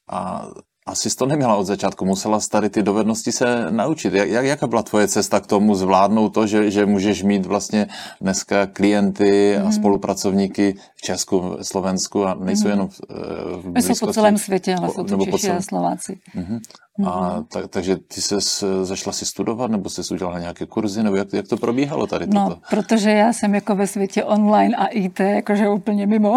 a 0.10 0.48
asi 0.86 1.10
jsi 1.10 1.16
to 1.16 1.26
neměla 1.26 1.56
od 1.56 1.64
začátku, 1.64 2.06
musela 2.06 2.40
tady 2.52 2.70
ty 2.70 2.84
dovednosti 2.84 3.32
se 3.32 3.72
naučit. 3.72 4.14
Jak, 4.14 4.30
jak, 4.30 4.46
jaká 4.46 4.68
byla 4.68 4.84
tvoje 4.84 5.08
cesta 5.08 5.40
k 5.40 5.48
tomu 5.48 5.76
zvládnout 5.76 6.30
to, 6.30 6.48
že, 6.48 6.72
že 6.72 6.86
můžeš 6.86 7.24
mít 7.24 7.46
vlastně 7.46 7.88
dneska 8.22 8.66
klienty 8.66 9.58
a 9.58 9.66
mm. 9.66 9.72
spolupracovníky 9.72 10.76
v 10.96 11.02
Česku, 11.02 11.58
Slovensku 11.62 12.26
a 12.26 12.34
nejsou 12.34 12.66
mm. 12.66 12.70
jenom 12.70 12.88
v, 12.88 13.02
eh, 13.10 13.16
v 13.58 13.72
blízkosti. 13.72 13.96
Jsou 13.96 14.06
po 14.06 14.14
celém 14.14 14.38
světě, 14.38 14.76
ale 14.76 14.90
jsou 14.90 15.04
to 15.04 15.26
Češi 15.26 15.38
celém... 15.38 15.58
a 15.58 15.62
Slováci. 15.62 16.20
Mm. 16.36 16.60
A 17.06 17.36
mhm. 17.36 17.46
tak, 17.46 17.68
takže 17.68 17.98
ty 17.98 18.22
se 18.22 18.36
zašla 18.86 19.14
si 19.14 19.26
studovat, 19.26 19.72
nebo 19.72 19.90
jsi 19.90 20.02
udělala 20.14 20.40
nějaké 20.40 20.66
kurzy, 20.66 21.04
nebo 21.04 21.16
jak, 21.16 21.34
jak 21.34 21.48
to 21.48 21.58
probíhalo 21.58 22.08
tady 22.08 22.28
no, 22.28 22.50
toto? 22.50 22.62
protože 22.70 23.12
já 23.12 23.34
jsem 23.34 23.56
jako 23.56 23.76
ve 23.76 23.88
světě 23.88 24.24
online 24.24 24.76
a 24.76 24.86
IT, 24.86 25.20
jakože 25.20 25.70
úplně 25.70 26.08
mimo. 26.08 26.36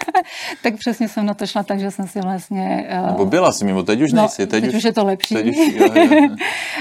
tak 0.62 0.74
přesně 0.76 1.08
jsem 1.08 1.26
na 1.26 1.34
to 1.34 1.46
šla, 1.46 1.62
takže 1.62 1.90
jsem 1.90 2.08
si 2.08 2.20
vlastně... 2.20 2.88
Uh... 3.00 3.06
Nebo 3.06 3.26
byla 3.26 3.52
jsi 3.52 3.64
mimo, 3.64 3.82
teď 3.82 4.00
už 4.00 4.12
no, 4.12 4.22
nejsi. 4.22 4.46
Teď, 4.46 4.64
teď 4.64 4.74
už, 4.74 4.84
je 4.84 4.92
to 4.92 5.04
lepší. 5.04 5.34
Teď 5.34 5.46
už, 5.46 5.56
jo, 5.74 5.88
jo. 5.94 6.28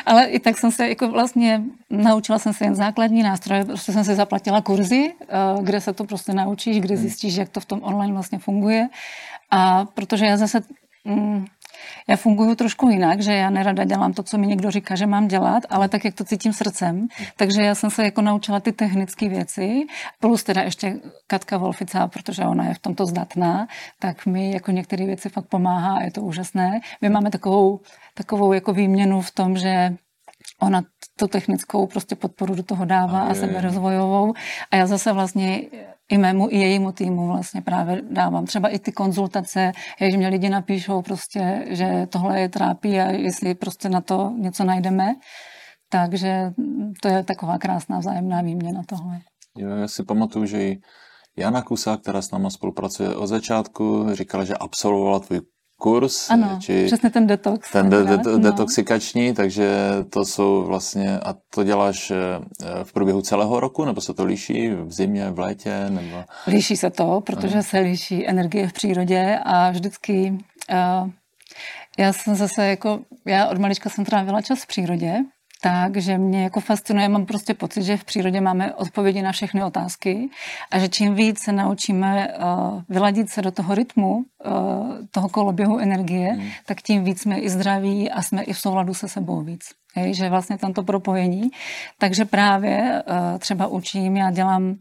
Ale 0.05 0.25
i 0.25 0.39
tak 0.39 0.57
jsem 0.57 0.71
se 0.71 0.89
jako 0.89 1.07
vlastně 1.07 1.61
naučila 1.89 2.39
jsem 2.39 2.53
se 2.53 2.65
jen 2.65 2.75
základní 2.75 3.23
nástroje, 3.23 3.65
prostě 3.65 3.91
jsem 3.91 4.03
si 4.03 4.15
zaplatila 4.15 4.61
kurzy, 4.61 5.13
uh, 5.55 5.63
kde 5.63 5.81
se 5.81 5.93
to 5.93 6.03
prostě 6.03 6.33
naučíš, 6.33 6.79
kde 6.79 6.95
hmm. 6.95 7.01
zjistíš, 7.01 7.35
jak 7.35 7.49
to 7.49 7.59
v 7.59 7.65
tom 7.65 7.79
online 7.83 8.13
vlastně 8.13 8.39
funguje. 8.39 8.87
A 9.51 9.85
protože 9.85 10.25
já 10.25 10.37
zase... 10.37 10.61
Mm, 11.05 11.45
já 12.07 12.15
funguji 12.15 12.55
trošku 12.55 12.89
jinak, 12.89 13.21
že 13.21 13.33
já 13.33 13.49
nerada 13.49 13.83
dělám 13.83 14.13
to, 14.13 14.23
co 14.23 14.37
mi 14.37 14.47
někdo 14.47 14.71
říká, 14.71 14.95
že 14.95 15.05
mám 15.05 15.27
dělat, 15.27 15.63
ale 15.69 15.89
tak, 15.89 16.05
jak 16.05 16.15
to 16.15 16.23
cítím 16.23 16.53
srdcem. 16.53 17.07
Takže 17.37 17.61
já 17.61 17.75
jsem 17.75 17.89
se 17.89 18.03
jako 18.03 18.21
naučila 18.21 18.59
ty 18.59 18.71
technické 18.71 19.29
věci, 19.29 19.85
plus 20.19 20.43
teda 20.43 20.61
ještě 20.61 20.95
Katka 21.27 21.57
Wolfica, 21.57 22.07
protože 22.07 22.43
ona 22.43 22.67
je 22.67 22.73
v 22.73 22.79
tomto 22.79 23.05
zdatná, 23.05 23.67
tak 23.99 24.25
mi 24.25 24.51
jako 24.51 24.71
některé 24.71 25.05
věci 25.05 25.29
fakt 25.29 25.45
pomáhá 25.45 25.97
a 25.97 26.01
je 26.01 26.11
to 26.11 26.21
úžasné. 26.21 26.79
My 27.01 27.09
máme 27.09 27.31
takovou, 27.31 27.79
takovou 28.13 28.53
jako 28.53 28.73
výměnu 28.73 29.21
v 29.21 29.31
tom, 29.31 29.57
že 29.57 29.95
ona 30.61 30.81
tu 31.19 31.27
technickou 31.27 31.87
prostě 31.87 32.15
podporu 32.15 32.55
do 32.55 32.63
toho 32.63 32.85
dává 32.85 33.19
a, 33.19 33.31
a 33.31 33.33
seberozvojovou. 33.33 34.33
A 34.71 34.75
já 34.75 34.87
zase 34.87 35.13
vlastně 35.13 35.61
i 36.09 36.17
mému, 36.17 36.47
i 36.49 36.57
jejímu 36.57 36.91
týmu 36.91 37.27
vlastně 37.27 37.61
právě 37.61 38.01
dávám. 38.11 38.45
Třeba 38.45 38.69
i 38.69 38.79
ty 38.79 38.91
konzultace, 38.91 39.71
že 40.11 40.17
mě 40.17 40.27
lidi 40.27 40.49
napíšou 40.49 41.01
prostě, 41.01 41.65
že 41.69 42.07
tohle 42.09 42.41
je 42.41 42.49
trápí 42.49 42.99
a 42.99 43.11
jestli 43.11 43.55
prostě 43.55 43.89
na 43.89 44.01
to 44.01 44.33
něco 44.37 44.63
najdeme. 44.63 45.15
Takže 45.89 46.51
to 47.01 47.07
je 47.07 47.23
taková 47.23 47.57
krásná 47.57 47.99
vzájemná 47.99 48.41
výměna 48.41 48.81
tohle. 48.87 49.19
Jo, 49.57 49.69
já 49.69 49.87
si 49.87 50.03
pamatuju, 50.03 50.45
že 50.45 50.63
i 50.63 50.77
Jana 51.37 51.61
Kusa, 51.61 51.97
která 51.97 52.21
s 52.21 52.31
náma 52.31 52.49
spolupracuje 52.49 53.15
od 53.15 53.27
začátku, 53.27 54.07
říkala, 54.13 54.45
že 54.45 54.53
absolvovala 54.53 55.19
tvůj 55.19 55.41
kurz. 55.77 56.29
Ano, 56.29 56.59
či 56.61 56.85
přesně 56.85 57.09
ten 57.09 57.27
detox. 57.27 57.71
Ten 57.71 57.89
de- 57.89 58.03
de- 58.03 58.17
no. 58.31 58.37
detoxikační, 58.37 59.33
takže 59.33 59.77
to 60.09 60.25
jsou 60.25 60.63
vlastně, 60.63 61.19
a 61.19 61.35
to 61.49 61.63
děláš 61.63 62.11
eh, 62.11 62.15
v 62.83 62.93
průběhu 62.93 63.21
celého 63.21 63.59
roku, 63.59 63.85
nebo 63.85 64.01
se 64.01 64.13
to 64.13 64.25
liší 64.25 64.69
v 64.69 64.91
zimě, 64.91 65.31
v 65.31 65.39
létě? 65.39 65.85
Nebo... 65.89 66.23
Líší 66.47 66.77
se 66.77 66.89
to, 66.89 67.21
protože 67.25 67.53
Aha. 67.53 67.63
se 67.63 67.79
liší 67.79 68.27
energie 68.27 68.67
v 68.67 68.73
přírodě 68.73 69.39
a 69.45 69.71
vždycky 69.71 70.37
uh, 70.71 71.09
já 71.97 72.13
jsem 72.13 72.35
zase 72.35 72.67
jako, 72.67 72.99
já 73.25 73.47
od 73.47 73.57
malička 73.57 73.89
jsem 73.89 74.05
trávila 74.05 74.41
čas 74.41 74.63
v 74.63 74.67
přírodě, 74.67 75.15
tak, 75.65 75.97
že 75.97 76.17
mě 76.17 76.43
jako 76.43 76.59
fascinuje, 76.59 77.09
mám 77.09 77.25
prostě 77.25 77.53
pocit, 77.53 77.83
že 77.83 77.97
v 77.97 78.03
přírodě 78.03 78.41
máme 78.41 78.73
odpovědi 78.73 79.21
na 79.21 79.31
všechny 79.31 79.63
otázky 79.63 80.29
a 80.71 80.79
že 80.79 80.89
čím 80.89 81.15
víc 81.15 81.39
se 81.39 81.51
naučíme 81.51 82.27
uh, 82.27 82.81
vyladit 82.89 83.29
se 83.29 83.41
do 83.41 83.51
toho 83.51 83.75
rytmu, 83.75 84.15
uh, 84.15 84.23
toho 85.11 85.29
koloběhu 85.29 85.79
energie, 85.79 86.33
mm. 86.33 86.49
tak 86.65 86.81
tím 86.81 87.03
víc 87.03 87.21
jsme 87.21 87.39
i 87.39 87.49
zdraví 87.49 88.11
a 88.11 88.21
jsme 88.21 88.43
i 88.43 88.53
v 88.53 88.59
souladu 88.59 88.93
se 88.93 89.09
sebou 89.09 89.41
víc. 89.41 89.65
Hej, 89.95 90.13
že 90.13 90.29
vlastně 90.29 90.57
tam 90.57 90.73
to 90.73 90.83
propojení. 90.83 91.49
Takže 91.97 92.25
právě 92.25 93.03
uh, 93.07 93.39
třeba 93.39 93.67
učím, 93.67 94.17
já 94.17 94.31
dělám 94.31 94.75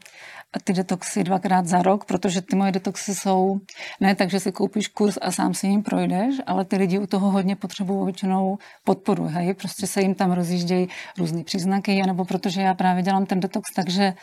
ty 0.65 0.73
detoxy 0.73 1.25
dvakrát 1.25 1.67
za 1.67 1.83
rok, 1.83 2.05
protože 2.05 2.43
ty 2.43 2.57
moje 2.57 2.73
detoxy 2.73 3.15
jsou 3.15 3.61
ne 4.01 4.15
tak, 4.15 4.31
že 4.31 4.41
si 4.41 4.53
koupíš 4.53 4.89
kurz 4.89 5.19
a 5.23 5.31
sám 5.31 5.55
si 5.55 5.67
jim 5.67 5.83
projdeš, 5.83 6.35
ale 6.47 6.65
ty 6.65 6.77
lidi 6.77 6.99
u 6.99 7.07
toho 7.07 7.31
hodně 7.31 7.57
potřebují 7.57 8.05
většinou 8.05 8.59
podporu. 8.85 9.25
Hej? 9.25 9.55
Prostě 9.55 9.87
se 9.87 10.01
jim 10.01 10.15
tam 10.15 10.33
rozjíždějí 10.33 10.89
různé 11.19 11.45
příznaky, 11.45 12.03
nebo 12.07 12.25
protože 12.25 12.61
já 12.61 12.75
právě 12.75 13.03
dělám 13.03 13.27
ten 13.27 13.41
detox, 13.41 13.75
takže 13.77 14.15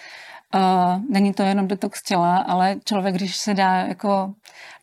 Uh, 0.55 1.01
není 1.09 1.33
to 1.33 1.43
jenom 1.43 1.67
detox 1.67 2.03
těla, 2.03 2.37
ale 2.37 2.75
člověk, 2.85 3.15
když 3.15 3.35
se 3.35 3.53
dá 3.53 3.75
jako 3.75 4.33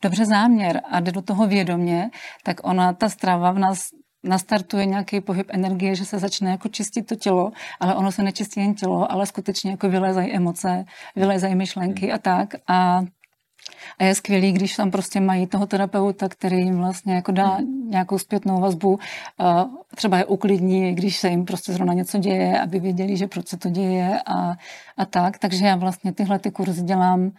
dobře 0.02 0.26
záměr 0.26 0.80
a 0.90 1.00
jde 1.00 1.12
do 1.12 1.22
toho 1.22 1.46
vědomě, 1.46 2.10
tak 2.42 2.56
ona, 2.62 2.92
ta 2.92 3.08
strava 3.08 3.52
v 3.52 3.58
nás 3.58 3.78
nastartuje 4.24 4.86
nějaký 4.86 5.20
pohyb 5.20 5.46
energie, 5.50 5.94
že 5.94 6.04
se 6.04 6.18
začne 6.18 6.50
jako 6.50 6.68
čistit 6.68 7.02
to 7.02 7.14
tělo, 7.14 7.50
ale 7.80 7.94
ono 7.94 8.12
se 8.12 8.22
nečistí 8.22 8.60
jen 8.60 8.74
tělo, 8.74 9.12
ale 9.12 9.26
skutečně 9.26 9.70
jako 9.70 9.88
vylezají 9.88 10.32
emoce, 10.32 10.84
vylezají 11.16 11.54
myšlenky 11.54 12.12
a 12.12 12.18
tak. 12.18 12.54
A 12.68 13.02
a 13.98 14.04
je 14.04 14.14
skvělý, 14.14 14.52
když 14.52 14.76
tam 14.76 14.90
prostě 14.90 15.20
mají 15.20 15.46
toho 15.46 15.66
terapeuta, 15.66 16.28
který 16.28 16.56
jim 16.56 16.78
vlastně 16.78 17.14
jako 17.14 17.32
dá 17.32 17.58
nějakou 17.84 18.18
zpětnou 18.18 18.60
vazbu, 18.60 18.98
třeba 19.94 20.18
je 20.18 20.24
uklidní, 20.24 20.94
když 20.94 21.18
se 21.18 21.28
jim 21.28 21.44
prostě 21.44 21.72
zrovna 21.72 21.92
něco 21.92 22.18
děje, 22.18 22.60
aby 22.60 22.80
věděli, 22.80 23.16
že 23.16 23.26
proč 23.26 23.48
se 23.48 23.56
to 23.56 23.68
děje 23.68 24.20
a, 24.26 24.56
a 24.96 25.04
tak. 25.04 25.38
Takže 25.38 25.66
já 25.66 25.76
vlastně 25.76 26.12
tyhle 26.12 26.38
ty 26.38 26.50
kurzy 26.50 26.82
dělám 26.82 27.30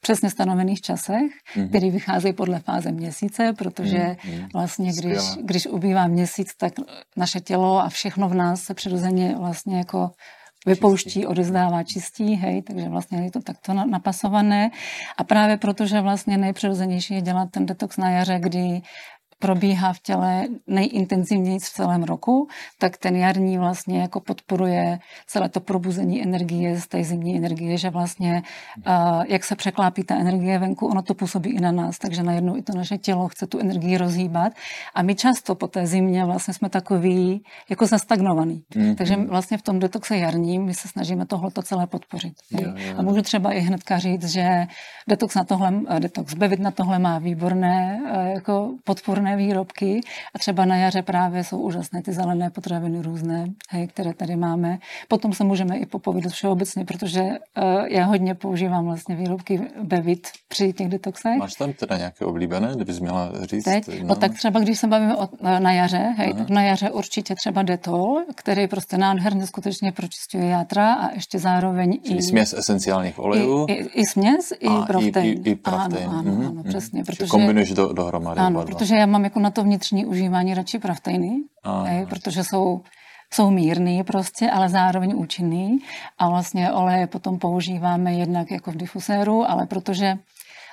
přesně 0.00 0.30
stanovených 0.30 0.80
časech, 0.80 1.32
mm-hmm. 1.54 1.68
který 1.68 1.90
vycházejí 1.90 2.34
podle 2.34 2.58
fáze 2.58 2.92
měsíce, 2.92 3.52
protože 3.58 3.98
mm-hmm. 3.98 4.48
vlastně, 4.54 4.92
když, 4.92 5.18
když 5.42 5.66
ubývá 5.66 6.06
měsíc, 6.06 6.54
tak 6.56 6.72
naše 7.16 7.40
tělo 7.40 7.78
a 7.78 7.88
všechno 7.88 8.28
v 8.28 8.34
nás 8.34 8.62
se 8.62 8.74
přirozeně 8.74 9.34
vlastně 9.38 9.78
jako 9.78 10.10
vypouští, 10.66 11.10
čistí. 11.10 11.26
odezdává, 11.26 11.82
čistí, 11.82 12.34
hej, 12.34 12.62
takže 12.62 12.88
vlastně 12.88 13.24
je 13.24 13.30
to 13.30 13.40
takto 13.40 13.74
napasované. 13.74 14.70
A 15.16 15.24
právě 15.24 15.56
protože 15.56 16.00
vlastně 16.00 16.38
nejpřirozenější 16.38 17.14
je 17.14 17.20
dělat 17.20 17.48
ten 17.50 17.66
detox 17.66 17.96
na 17.96 18.10
jaře, 18.10 18.38
kdy 18.38 18.80
probíhá 19.40 19.92
v 19.92 19.98
těle 19.98 20.44
nejintenzivněji 20.66 21.58
v 21.58 21.70
celém 21.70 22.02
roku, 22.02 22.48
tak 22.78 22.96
ten 22.96 23.16
jarní 23.16 23.58
vlastně 23.58 24.00
jako 24.00 24.20
podporuje 24.20 24.98
celé 25.26 25.48
to 25.48 25.60
probuzení 25.60 26.22
energie 26.22 26.80
z 26.80 26.86
té 26.86 27.04
zimní 27.04 27.36
energie, 27.36 27.78
že 27.78 27.90
vlastně 27.90 28.42
jak 29.28 29.44
se 29.44 29.56
překlápí 29.56 30.04
ta 30.04 30.16
energie 30.16 30.58
venku, 30.58 30.86
ono 30.86 31.02
to 31.02 31.14
působí 31.14 31.50
i 31.50 31.60
na 31.60 31.72
nás, 31.72 31.98
takže 31.98 32.22
najednou 32.22 32.56
i 32.56 32.62
to 32.62 32.72
naše 32.76 32.98
tělo 32.98 33.28
chce 33.28 33.46
tu 33.46 33.58
energii 33.58 33.96
rozhýbat 33.96 34.52
a 34.94 35.02
my 35.02 35.14
často 35.14 35.54
po 35.54 35.66
té 35.66 35.86
zimě 35.86 36.24
vlastně 36.24 36.54
jsme 36.54 36.68
takový 36.68 37.42
jako 37.70 37.86
zastagnovaný. 37.86 38.62
Mm-hmm. 38.74 38.94
Takže 38.94 39.16
vlastně 39.16 39.58
v 39.58 39.62
tom 39.62 39.78
detoxe 39.78 40.16
jarním 40.16 40.64
my 40.64 40.74
se 40.74 40.88
snažíme 40.88 41.26
tohle 41.26 41.50
to 41.50 41.62
celé 41.62 41.86
podpořit. 41.86 42.32
Jo, 42.50 42.72
jo. 42.76 42.94
A 42.98 43.02
můžu 43.02 43.22
třeba 43.22 43.52
i 43.52 43.60
hnedka 43.60 43.98
říct, 43.98 44.24
že 44.28 44.66
detox 45.08 45.34
na 45.34 45.44
tohle, 45.44 45.72
detox 45.98 46.34
bevit 46.34 46.60
na 46.60 46.70
tohle 46.70 46.98
má 46.98 47.18
výborné 47.18 48.00
jako 48.34 48.74
podporné 48.84 49.29
zelené 49.30 49.36
výrobky 49.36 50.00
a 50.34 50.38
třeba 50.38 50.64
na 50.64 50.76
jaře 50.76 51.02
právě 51.02 51.44
jsou 51.44 51.58
úžasné 51.58 52.02
ty 52.02 52.12
zelené 52.12 52.50
potraviny 52.50 53.02
různé, 53.02 53.46
hej, 53.70 53.86
které 53.88 54.14
tady 54.14 54.36
máme. 54.36 54.78
Potom 55.08 55.32
se 55.32 55.44
můžeme 55.44 55.78
i 55.78 55.86
popovídat 55.86 56.32
všeobecně, 56.32 56.84
protože 56.84 57.22
uh, 57.22 57.86
já 57.88 58.04
hodně 58.04 58.34
používám 58.34 58.84
vlastně 58.84 59.16
výrobky 59.16 59.60
Bevit 59.82 60.28
při 60.48 60.72
těch 60.72 60.88
detoxech. 60.88 61.38
Máš 61.38 61.54
tam 61.54 61.72
teda 61.72 61.96
nějaké 61.96 62.24
oblíbené, 62.24 62.72
kdybys 62.74 63.00
měla 63.00 63.32
říct? 63.42 63.64
Teď? 63.64 63.88
No. 63.88 64.08
no 64.08 64.14
tak 64.14 64.34
třeba, 64.34 64.60
když 64.60 64.78
se 64.78 64.86
bavíme 64.86 65.16
o, 65.16 65.28
na 65.58 65.72
jaře, 65.72 66.14
hej, 66.16 66.34
tak 66.34 66.50
na 66.50 66.62
jaře 66.62 66.90
určitě 66.90 67.34
třeba 67.34 67.62
Detol, 67.62 68.22
který 68.34 68.66
prostě 68.66 68.98
nádherně 68.98 69.46
skutečně 69.46 69.92
pročistuje 69.92 70.44
játra 70.44 70.94
a 70.94 71.14
ještě 71.14 71.38
zároveň 71.38 71.98
Čili 72.02 72.18
i... 72.18 72.22
směs 72.22 72.52
esenciálních 72.52 73.18
olejů? 73.18 73.66
I, 73.68 73.72
i, 73.72 74.00
i 74.00 74.06
směs, 74.06 74.52
i 74.60 74.68
a 74.68 74.82
proftein. 74.82 75.26
I, 75.26 75.48
i, 75.48 75.50
i 75.50 75.54
proftein. 75.54 76.08
Ano, 76.08 76.18
ano, 76.18 76.32
ano, 76.32 76.52
mm-hmm. 76.52 76.68
přesně. 76.68 77.04
Protože, 77.04 77.26
kombinuješ 77.26 77.72
do, 77.72 77.92
dohromady. 77.92 78.40
Ano, 78.40 78.64
protože 78.64 78.96
já 78.96 79.06
mám 79.06 79.19
mám 79.20 79.24
jako 79.24 79.40
na 79.40 79.50
to 79.50 79.62
vnitřní 79.62 80.06
užívání 80.06 80.54
radši 80.54 80.78
praftejny, 80.78 81.42
je, 81.88 82.06
protože 82.06 82.44
jsou 82.44 82.80
jsou 83.32 83.50
mírný 83.50 84.02
prostě, 84.04 84.50
ale 84.50 84.68
zároveň 84.68 85.12
účinný. 85.16 85.78
A 86.18 86.28
vlastně 86.28 86.72
oleje 86.72 87.06
potom 87.06 87.38
používáme 87.38 88.14
jednak 88.14 88.50
jako 88.50 88.70
v 88.70 88.76
difuséru, 88.76 89.50
ale 89.50 89.66
protože 89.66 90.18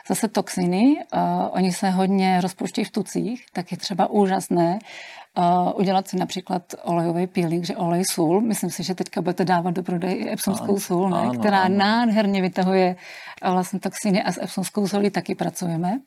zase 0.09 0.27
toxiny, 0.27 0.95
uh, 1.13 1.21
oni 1.51 1.71
se 1.71 1.89
hodně 1.89 2.41
rozpouští 2.41 2.83
v 2.83 2.91
tucích, 2.91 3.45
tak 3.53 3.71
je 3.71 3.77
třeba 3.77 4.09
úžasné 4.09 4.79
uh, 5.37 5.79
udělat 5.79 6.07
si 6.07 6.17
například 6.17 6.63
olejový 6.83 7.27
peeling, 7.27 7.65
že 7.65 7.75
olej 7.77 8.05
sůl. 8.05 8.41
Myslím 8.41 8.69
si, 8.69 8.83
že 8.83 8.95
teďka 8.95 9.21
budete 9.21 9.45
dávat 9.45 9.73
do 9.73 9.83
prodeje 9.83 10.15
i 10.15 10.33
epsonskou 10.33 10.79
sůl, 10.79 11.09
ne? 11.09 11.17
Ano, 11.17 11.39
která 11.39 11.59
ano. 11.59 11.77
nádherně 11.77 12.41
vytahuje 12.41 12.95
vlastně 13.43 13.79
toxiny 13.79 14.23
a 14.23 14.31
s 14.31 14.41
epsonskou 14.41 14.87
solí 14.87 15.09
taky 15.09 15.35
pracujeme 15.35 15.99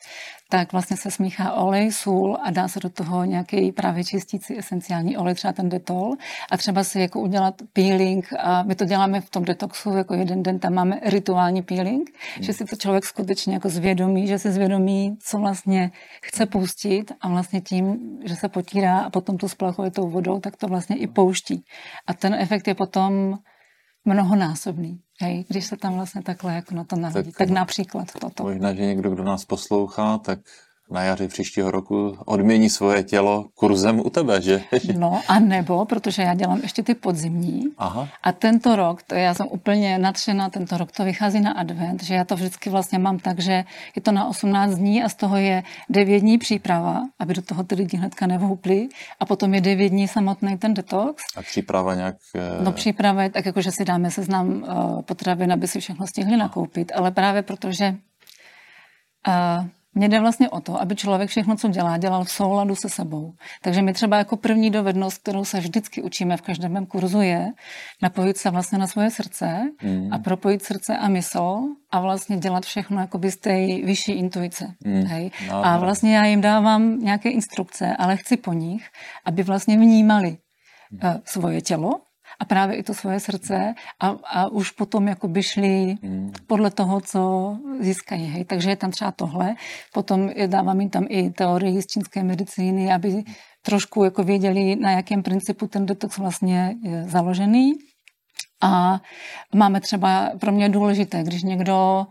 tak 0.50 0.72
vlastně 0.72 0.96
se 0.96 1.10
smíchá 1.10 1.52
olej, 1.52 1.92
sůl 1.92 2.38
a 2.42 2.50
dá 2.50 2.68
se 2.68 2.80
do 2.80 2.90
toho 2.90 3.24
nějaký 3.24 3.72
právě 3.72 4.04
čistící 4.04 4.58
esenciální 4.58 5.16
olej, 5.16 5.34
třeba 5.34 5.52
ten 5.52 5.68
detol 5.68 6.12
a 6.50 6.56
třeba 6.56 6.84
si 6.84 7.00
jako 7.00 7.20
udělat 7.20 7.54
peeling 7.72 8.32
a 8.38 8.62
my 8.62 8.74
to 8.74 8.84
děláme 8.84 9.20
v 9.20 9.30
tom 9.30 9.44
detoxu, 9.44 9.90
jako 9.90 10.14
jeden 10.14 10.42
den 10.42 10.58
tam 10.58 10.74
máme 10.74 11.00
rituální 11.02 11.62
peeling, 11.62 12.10
hmm. 12.34 12.44
že 12.44 12.52
si 12.52 12.64
to 12.64 12.76
člověk 12.76 13.04
skutečně 13.04 13.54
jako 13.54 13.68
zvědomí, 13.68 14.26
že 14.26 14.38
si 14.38 14.52
zvědomí, 14.52 15.16
co 15.22 15.38
vlastně 15.38 15.90
chce 16.22 16.46
pustit 16.46 17.12
a 17.20 17.28
vlastně 17.28 17.60
tím, 17.60 17.98
že 18.24 18.36
se 18.36 18.48
potírá 18.48 19.00
a 19.00 19.10
potom 19.10 19.38
to 19.38 19.48
splachuje 19.48 19.90
tou 19.90 20.08
vodou, 20.08 20.40
tak 20.40 20.56
to 20.56 20.66
vlastně 20.66 20.96
i 20.96 21.06
pouští. 21.06 21.64
A 22.06 22.14
ten 22.14 22.34
efekt 22.34 22.68
je 22.68 22.74
potom 22.74 23.38
mnohonásobný. 24.04 25.00
Hej, 25.20 25.44
když 25.48 25.66
se 25.66 25.76
tam 25.76 25.94
vlastně 25.94 26.22
takhle 26.22 26.54
jako 26.54 26.74
na 26.74 26.84
to 26.84 26.96
nahodí. 26.96 27.32
Tak, 27.32 27.38
tak 27.38 27.50
například 27.50 28.08
toto. 28.20 28.42
Možná, 28.42 28.74
že 28.74 28.82
někdo, 28.82 29.10
kdo 29.10 29.24
nás 29.24 29.44
poslouchá, 29.44 30.18
tak 30.18 30.38
na 30.90 31.02
jaře 31.02 31.28
příštího 31.28 31.70
roku 31.70 32.18
odmění 32.24 32.70
svoje 32.70 33.02
tělo 33.02 33.44
kurzem 33.54 34.00
u 34.00 34.10
tebe, 34.10 34.42
že? 34.42 34.62
No 34.98 35.20
a 35.28 35.38
nebo, 35.38 35.84
protože 35.84 36.22
já 36.22 36.34
dělám 36.34 36.58
ještě 36.62 36.82
ty 36.82 36.94
podzimní 36.94 37.64
Aha. 37.78 38.08
a 38.22 38.32
tento 38.32 38.76
rok, 38.76 39.02
to 39.02 39.14
já 39.14 39.34
jsem 39.34 39.46
úplně 39.50 39.98
nadšená, 39.98 40.50
tento 40.50 40.78
rok 40.78 40.92
to 40.92 41.04
vychází 41.04 41.40
na 41.40 41.52
advent, 41.52 42.02
že 42.02 42.14
já 42.14 42.24
to 42.24 42.34
vždycky 42.34 42.70
vlastně 42.70 42.98
mám 42.98 43.18
tak, 43.18 43.38
že 43.38 43.64
je 43.96 44.02
to 44.02 44.12
na 44.12 44.28
18 44.28 44.74
dní 44.74 45.02
a 45.02 45.08
z 45.08 45.14
toho 45.14 45.36
je 45.36 45.62
9 45.88 46.20
dní 46.20 46.38
příprava, 46.38 47.02
aby 47.18 47.34
do 47.34 47.42
toho 47.42 47.64
ty 47.64 47.74
lidi 47.74 47.96
hnedka 47.96 48.26
nevhoupli 48.26 48.88
a 49.20 49.26
potom 49.26 49.54
je 49.54 49.60
9 49.60 49.88
dní 49.88 50.08
samotný 50.08 50.58
ten 50.58 50.74
detox. 50.74 51.22
A 51.36 51.42
příprava 51.42 51.94
nějak... 51.94 52.16
Eh, 52.34 52.64
no 52.64 52.72
příprava 52.72 53.22
je 53.22 53.30
tak, 53.30 53.46
jako 53.46 53.60
že 53.60 53.72
si 53.72 53.84
dáme 53.84 54.10
seznam 54.10 54.64
eh, 54.64 55.02
potravin, 55.02 55.52
aby 55.52 55.68
si 55.68 55.80
všechno 55.80 56.06
stihli 56.06 56.36
nakoupit, 56.36 56.92
ale 56.94 57.10
právě 57.10 57.42
protože 57.42 57.94
uh, 59.28 59.66
mně 59.94 60.08
jde 60.08 60.20
vlastně 60.20 60.48
o 60.48 60.60
to, 60.60 60.80
aby 60.80 60.96
člověk 60.96 61.30
všechno, 61.30 61.56
co 61.56 61.68
dělá, 61.68 61.98
dělal 61.98 62.24
v 62.24 62.30
souladu 62.30 62.74
se 62.74 62.88
sebou. 62.88 63.32
Takže 63.62 63.82
my 63.82 63.92
třeba 63.92 64.16
jako 64.16 64.36
první 64.36 64.70
dovednost, 64.70 65.22
kterou 65.22 65.44
se 65.44 65.60
vždycky 65.60 66.02
učíme 66.02 66.36
v 66.36 66.42
každém 66.42 66.72
mém 66.72 66.86
kurzu, 66.86 67.20
je 67.20 67.46
napojit 68.02 68.36
se 68.36 68.50
vlastně 68.50 68.78
na 68.78 68.86
svoje 68.86 69.10
srdce 69.10 69.70
mm. 69.82 70.12
a 70.12 70.18
propojit 70.18 70.62
srdce 70.62 70.96
a 70.96 71.08
mysl 71.08 71.58
a 71.90 72.00
vlastně 72.00 72.36
dělat 72.36 72.64
všechno 72.64 73.00
jako 73.00 73.20
z 73.30 73.36
té 73.36 73.50
vyšší 73.84 74.12
intuice. 74.12 74.74
Mm. 74.84 75.04
Hej? 75.04 75.30
No, 75.48 75.66
a 75.66 75.78
vlastně 75.78 76.16
já 76.16 76.24
jim 76.24 76.40
dávám 76.40 76.98
nějaké 76.98 77.30
instrukce, 77.30 77.96
ale 77.98 78.16
chci 78.16 78.36
po 78.36 78.52
nich, 78.52 78.88
aby 79.24 79.42
vlastně 79.42 79.78
vnímali 79.78 80.36
mm. 80.90 81.10
uh, 81.10 81.16
svoje 81.24 81.60
tělo, 81.60 82.00
a 82.40 82.44
právě 82.44 82.76
i 82.76 82.82
to 82.82 82.94
svoje 82.94 83.20
srdce 83.20 83.74
a, 84.00 84.08
a 84.24 84.48
už 84.48 84.70
potom 84.70 85.08
jako 85.08 85.28
by 85.28 85.42
šli 85.42 85.96
hmm. 86.02 86.32
podle 86.46 86.70
toho, 86.70 87.00
co 87.00 87.56
získají. 87.80 88.26
Hej. 88.26 88.44
Takže 88.44 88.70
je 88.70 88.76
tam 88.76 88.90
třeba 88.90 89.12
tohle. 89.12 89.54
Potom 89.92 90.30
dávám 90.46 90.80
jim 90.80 90.90
tam 90.90 91.06
i 91.08 91.30
teorii 91.30 91.82
z 91.82 91.86
čínské 91.86 92.22
medicíny, 92.22 92.92
aby 92.92 93.22
trošku 93.62 94.04
jako 94.04 94.22
věděli, 94.22 94.76
na 94.76 94.90
jakém 94.90 95.22
principu 95.22 95.66
ten 95.66 95.86
detox 95.86 96.18
vlastně 96.18 96.74
je 96.82 97.04
založený. 97.04 97.72
A 98.62 99.00
máme 99.54 99.80
třeba, 99.80 100.30
pro 100.40 100.52
mě 100.52 100.68
důležité, 100.68 101.22
když 101.22 101.42
někdo 101.42 102.06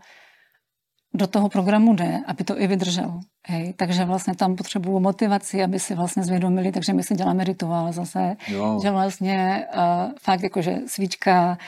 do 1.14 1.26
toho 1.26 1.48
programu 1.48 1.94
jde, 1.94 2.18
aby 2.26 2.44
to 2.44 2.60
i 2.60 2.66
vydržel. 2.66 3.20
Hej, 3.46 3.74
takže 3.76 4.04
vlastně 4.04 4.34
tam 4.34 4.56
potřebuju 4.56 5.00
motivaci, 5.00 5.62
aby 5.62 5.78
si 5.78 5.94
vlastně 5.94 6.22
zvědomili, 6.22 6.72
takže 6.72 6.92
my 6.92 7.02
si 7.02 7.14
děláme 7.14 7.44
rituál 7.44 7.92
zase, 7.92 8.36
jo. 8.48 8.80
že 8.82 8.90
vlastně 8.90 9.66
uh, 9.74 10.12
fakt 10.22 10.42
jakože 10.42 10.76
svíčka, 10.86 11.58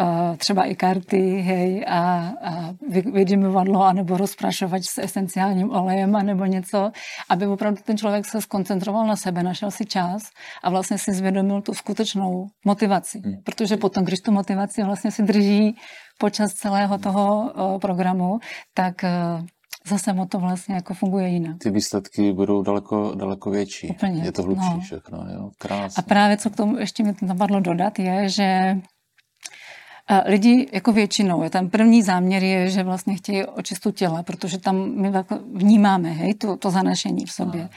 uh, 0.00 0.36
třeba 0.36 0.64
i 0.64 0.74
karty, 0.74 1.40
hej, 1.40 1.84
a, 1.88 2.32
a 2.44 2.74
vydimivadlo, 3.12 3.84
anebo 3.84 4.16
rozprašovač 4.16 4.82
s 4.84 4.98
esenciálním 4.98 5.70
olejem, 5.70 6.16
anebo 6.16 6.44
něco, 6.44 6.90
aby 7.28 7.46
opravdu 7.46 7.82
ten 7.84 7.98
člověk 7.98 8.26
se 8.26 8.40
skoncentroval 8.40 9.06
na 9.06 9.16
sebe, 9.16 9.42
našel 9.42 9.70
si 9.70 9.84
čas 9.86 10.22
a 10.62 10.70
vlastně 10.70 10.98
si 10.98 11.12
zvědomil 11.12 11.62
tu 11.62 11.74
skutečnou 11.74 12.46
motivaci. 12.64 13.20
Hmm. 13.24 13.34
Protože 13.44 13.76
potom, 13.76 14.04
když 14.04 14.20
tu 14.20 14.32
motivaci 14.32 14.82
vlastně 14.82 15.10
si 15.10 15.22
drží 15.22 15.76
počas 16.18 16.52
celého 16.52 16.98
toho 16.98 17.52
programu, 17.80 18.38
tak 18.74 18.94
uh, 19.04 19.46
zase 19.86 20.12
mu 20.12 20.26
to 20.26 20.38
vlastně 20.38 20.74
jako 20.74 20.94
funguje 20.94 21.28
jinak. 21.28 21.58
Ty 21.58 21.70
výsledky 21.70 22.32
budou 22.32 22.62
daleko, 22.62 23.14
daleko 23.14 23.50
větší. 23.50 23.88
Úplně. 23.88 24.24
Je 24.24 24.32
to 24.32 24.42
hlubší 24.42 24.74
no. 24.74 24.80
všechno, 24.80 25.18
jo? 25.18 25.50
Krásně. 25.58 26.00
A 26.00 26.02
právě 26.02 26.36
co 26.36 26.50
k 26.50 26.56
tomu 26.56 26.78
ještě 26.78 27.02
mi 27.02 27.14
napadlo 27.22 27.60
dodat, 27.60 27.98
je, 27.98 28.28
že 28.28 28.76
Lidi 30.26 30.68
jako 30.72 30.92
většinou, 30.92 31.42
je 31.42 31.50
ten 31.50 31.70
první 31.70 32.02
záměr 32.02 32.44
je, 32.44 32.70
že 32.70 32.82
vlastně 32.82 33.16
chtějí 33.16 33.44
očistu 33.44 33.90
těla, 33.90 34.22
protože 34.22 34.58
tam 34.58 35.00
my 35.00 35.12
vnímáme, 35.54 36.10
hej, 36.10 36.34
to, 36.34 36.56
to 36.56 36.70
zanašení 36.70 37.26
v 37.26 37.32
sobě. 37.32 37.68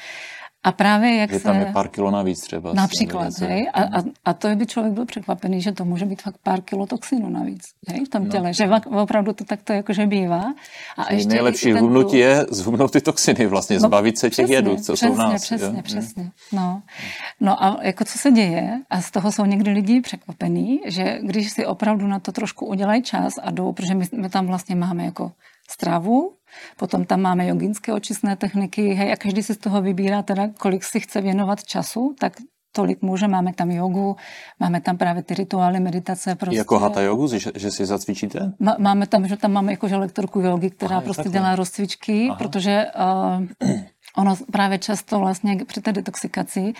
A 0.63 0.71
právě 0.71 1.15
jak 1.15 1.31
je 1.31 1.39
se... 1.39 1.43
tam 1.43 1.59
je 1.59 1.65
pár 1.65 1.87
kilo 1.87 2.11
navíc 2.11 2.41
třeba. 2.41 2.73
Například, 2.73 3.39
hej? 3.39 3.69
A, 3.73 3.81
a, 3.83 4.03
a 4.25 4.33
to 4.33 4.55
by 4.55 4.65
člověk 4.65 4.93
byl 4.93 5.05
překvapený, 5.05 5.61
že 5.61 5.71
to 5.71 5.85
může 5.85 6.05
být 6.05 6.21
fakt 6.21 6.37
pár 6.43 6.61
kilo 6.61 6.85
toxinu 6.85 7.29
navíc, 7.29 7.61
hej? 7.87 8.05
V 8.05 8.09
tom 8.09 8.23
no. 8.23 8.29
těle, 8.29 8.53
že 8.53 8.69
opravdu 8.85 9.33
to 9.33 9.43
takto 9.43 9.73
jakože 9.73 10.07
bývá. 10.07 10.53
A 10.97 11.13
ještě 11.13 11.29
nejlepší 11.29 11.71
hubnutí 11.71 12.17
je 12.17 12.45
zhubnout 12.51 12.91
ty 12.91 13.01
toxiny, 13.01 13.47
vlastně 13.47 13.75
no, 13.75 13.87
zbavit 13.87 14.17
se 14.17 14.29
těch 14.29 14.49
jedů, 14.49 14.75
co 14.75 14.93
přesně, 14.93 15.07
jsou 15.07 15.13
v 15.13 15.17
nás. 15.17 15.41
Přesně, 15.41 15.77
jo? 15.77 15.81
přesně, 15.83 16.31
no. 16.51 16.81
no 17.39 17.63
a 17.63 17.79
jako 17.81 18.05
co 18.05 18.17
se 18.17 18.31
děje, 18.31 18.79
a 18.89 19.01
z 19.01 19.11
toho 19.11 19.31
jsou 19.31 19.45
někdy 19.45 19.71
lidi 19.71 20.01
překvapení, 20.01 20.79
že 20.85 21.19
když 21.21 21.51
si 21.51 21.65
opravdu 21.65 22.07
na 22.07 22.19
to 22.19 22.31
trošku 22.31 22.65
udělají 22.65 23.03
čas 23.03 23.33
a 23.41 23.51
jdou, 23.51 23.71
protože 23.71 23.95
my, 23.95 24.05
my 24.15 24.29
tam 24.29 24.47
vlastně 24.47 24.75
máme 24.75 25.05
jako 25.05 25.31
stravu, 25.69 26.33
Potom 26.77 27.05
tam 27.05 27.21
máme 27.21 27.47
joginské 27.47 27.93
očistné 27.93 28.35
techniky, 28.35 28.93
hej, 28.93 29.13
a 29.13 29.15
každý 29.15 29.43
si 29.43 29.53
z 29.53 29.57
toho 29.57 29.81
vybírá 29.81 30.21
teda, 30.21 30.47
kolik 30.57 30.83
si 30.83 30.99
chce 30.99 31.21
věnovat 31.21 31.63
času, 31.63 32.15
tak 32.19 32.33
tolik 32.71 33.01
může, 33.01 33.27
máme 33.27 33.53
tam 33.53 33.71
jogu, 33.71 34.15
máme 34.59 34.81
tam 34.81 34.97
právě 34.97 35.23
ty 35.23 35.33
rituály, 35.33 35.79
meditace. 35.79 36.35
Prostě. 36.35 36.57
Jako 36.57 36.79
hatha 36.79 37.01
jogu, 37.01 37.27
že, 37.27 37.51
že 37.55 37.71
si 37.71 37.85
zacvičíte? 37.85 38.53
Má, 38.59 38.75
máme 38.79 39.07
tam, 39.07 39.27
že 39.27 39.37
tam 39.37 39.51
máme 39.51 39.71
jakože 39.71 39.95
lektorku 39.95 40.39
jogy, 40.39 40.69
která 40.69 40.95
Aha, 40.95 41.01
prostě 41.01 41.23
takhle. 41.23 41.39
dělá 41.39 41.55
rozcvičky, 41.55 42.27
Aha. 42.29 42.37
protože 42.37 42.85
uh, 42.95 43.69
Ono 44.19 44.35
právě 44.51 44.77
často 44.77 45.19
vlastně 45.19 45.57
při 45.67 45.81
té 45.81 45.91
detoxikaci 45.91 46.73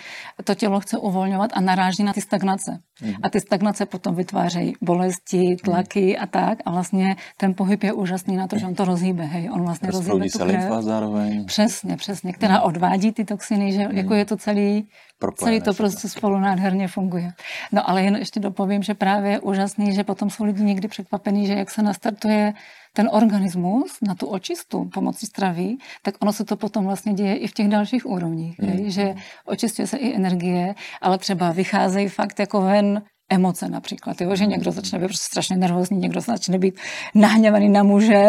to 0.44 0.54
tělo 0.54 0.80
chce 0.80 0.98
uvolňovat 0.98 1.50
a 1.54 1.60
naráží 1.60 2.04
na 2.04 2.12
ty 2.12 2.20
stagnace. 2.20 2.78
Mm. 3.02 3.14
A 3.22 3.30
ty 3.30 3.40
stagnace 3.40 3.86
potom 3.86 4.14
vytvářejí 4.14 4.74
bolesti, 4.80 5.56
tlaky 5.64 6.16
mm. 6.16 6.22
a 6.22 6.26
tak. 6.26 6.58
A 6.64 6.70
vlastně 6.70 7.16
ten 7.36 7.54
pohyb 7.54 7.82
je 7.82 7.92
úžasný 7.92 8.36
na 8.36 8.46
to, 8.46 8.58
že 8.58 8.66
on 8.66 8.74
to 8.74 8.84
rozhýbe. 8.84 9.24
Hej, 9.24 9.50
on 9.52 9.62
vlastně 9.62 9.90
rozhýbe 9.90 10.26
tu 10.32 10.38
krev. 10.38 10.72
zároveň. 10.80 11.44
Přesně, 11.44 11.96
přesně. 11.96 12.32
Která 12.32 12.58
mm. 12.58 12.62
odvádí 12.62 13.12
ty 13.12 13.24
toxiny, 13.24 13.72
že 13.72 13.88
mm. 13.88 13.96
jako 13.96 14.14
je 14.14 14.24
to 14.24 14.36
celý 14.36 14.88
Celý 15.36 15.60
to 15.60 15.74
prostě 15.74 16.08
spolu 16.08 16.38
nádherně 16.38 16.88
funguje. 16.88 17.32
No 17.72 17.90
ale 17.90 18.02
jen 18.02 18.16
ještě 18.16 18.40
dopovím, 18.40 18.82
že 18.82 18.94
právě 18.94 19.30
je 19.30 19.40
úžasný, 19.40 19.94
že 19.94 20.04
potom 20.04 20.30
jsou 20.30 20.44
lidi 20.44 20.62
někdy 20.62 20.88
překvapení, 20.88 21.46
že 21.46 21.52
jak 21.52 21.70
se 21.70 21.82
nastartuje 21.82 22.52
ten 22.92 23.08
organismus 23.12 23.98
na 24.02 24.14
tu 24.14 24.26
očistu 24.26 24.84
pomocí 24.84 25.26
stravy, 25.26 25.76
tak 26.02 26.14
ono 26.20 26.32
se 26.32 26.44
to 26.44 26.56
potom 26.56 26.84
vlastně 26.84 27.14
děje 27.14 27.36
i 27.36 27.46
v 27.46 27.52
těch 27.52 27.68
dalších 27.68 28.06
úrovních. 28.06 28.58
Mm. 28.58 28.90
že 28.90 29.14
očistuje 29.44 29.86
se 29.86 29.96
i 29.96 30.14
energie, 30.16 30.74
ale 31.00 31.18
třeba 31.18 31.52
vycházejí 31.52 32.08
fakt 32.08 32.38
jako 32.38 32.60
ven 32.60 33.02
emoce 33.30 33.68
například, 33.68 34.20
jo? 34.20 34.36
že 34.36 34.46
někdo 34.46 34.70
začne 34.72 34.98
být 34.98 35.04
prostě 35.06 35.24
strašně 35.24 35.56
nervózní, 35.56 35.98
někdo 35.98 36.20
začne 36.20 36.58
být 36.58 36.78
nahněvaný 37.14 37.68
na 37.68 37.82
muže 37.82 38.28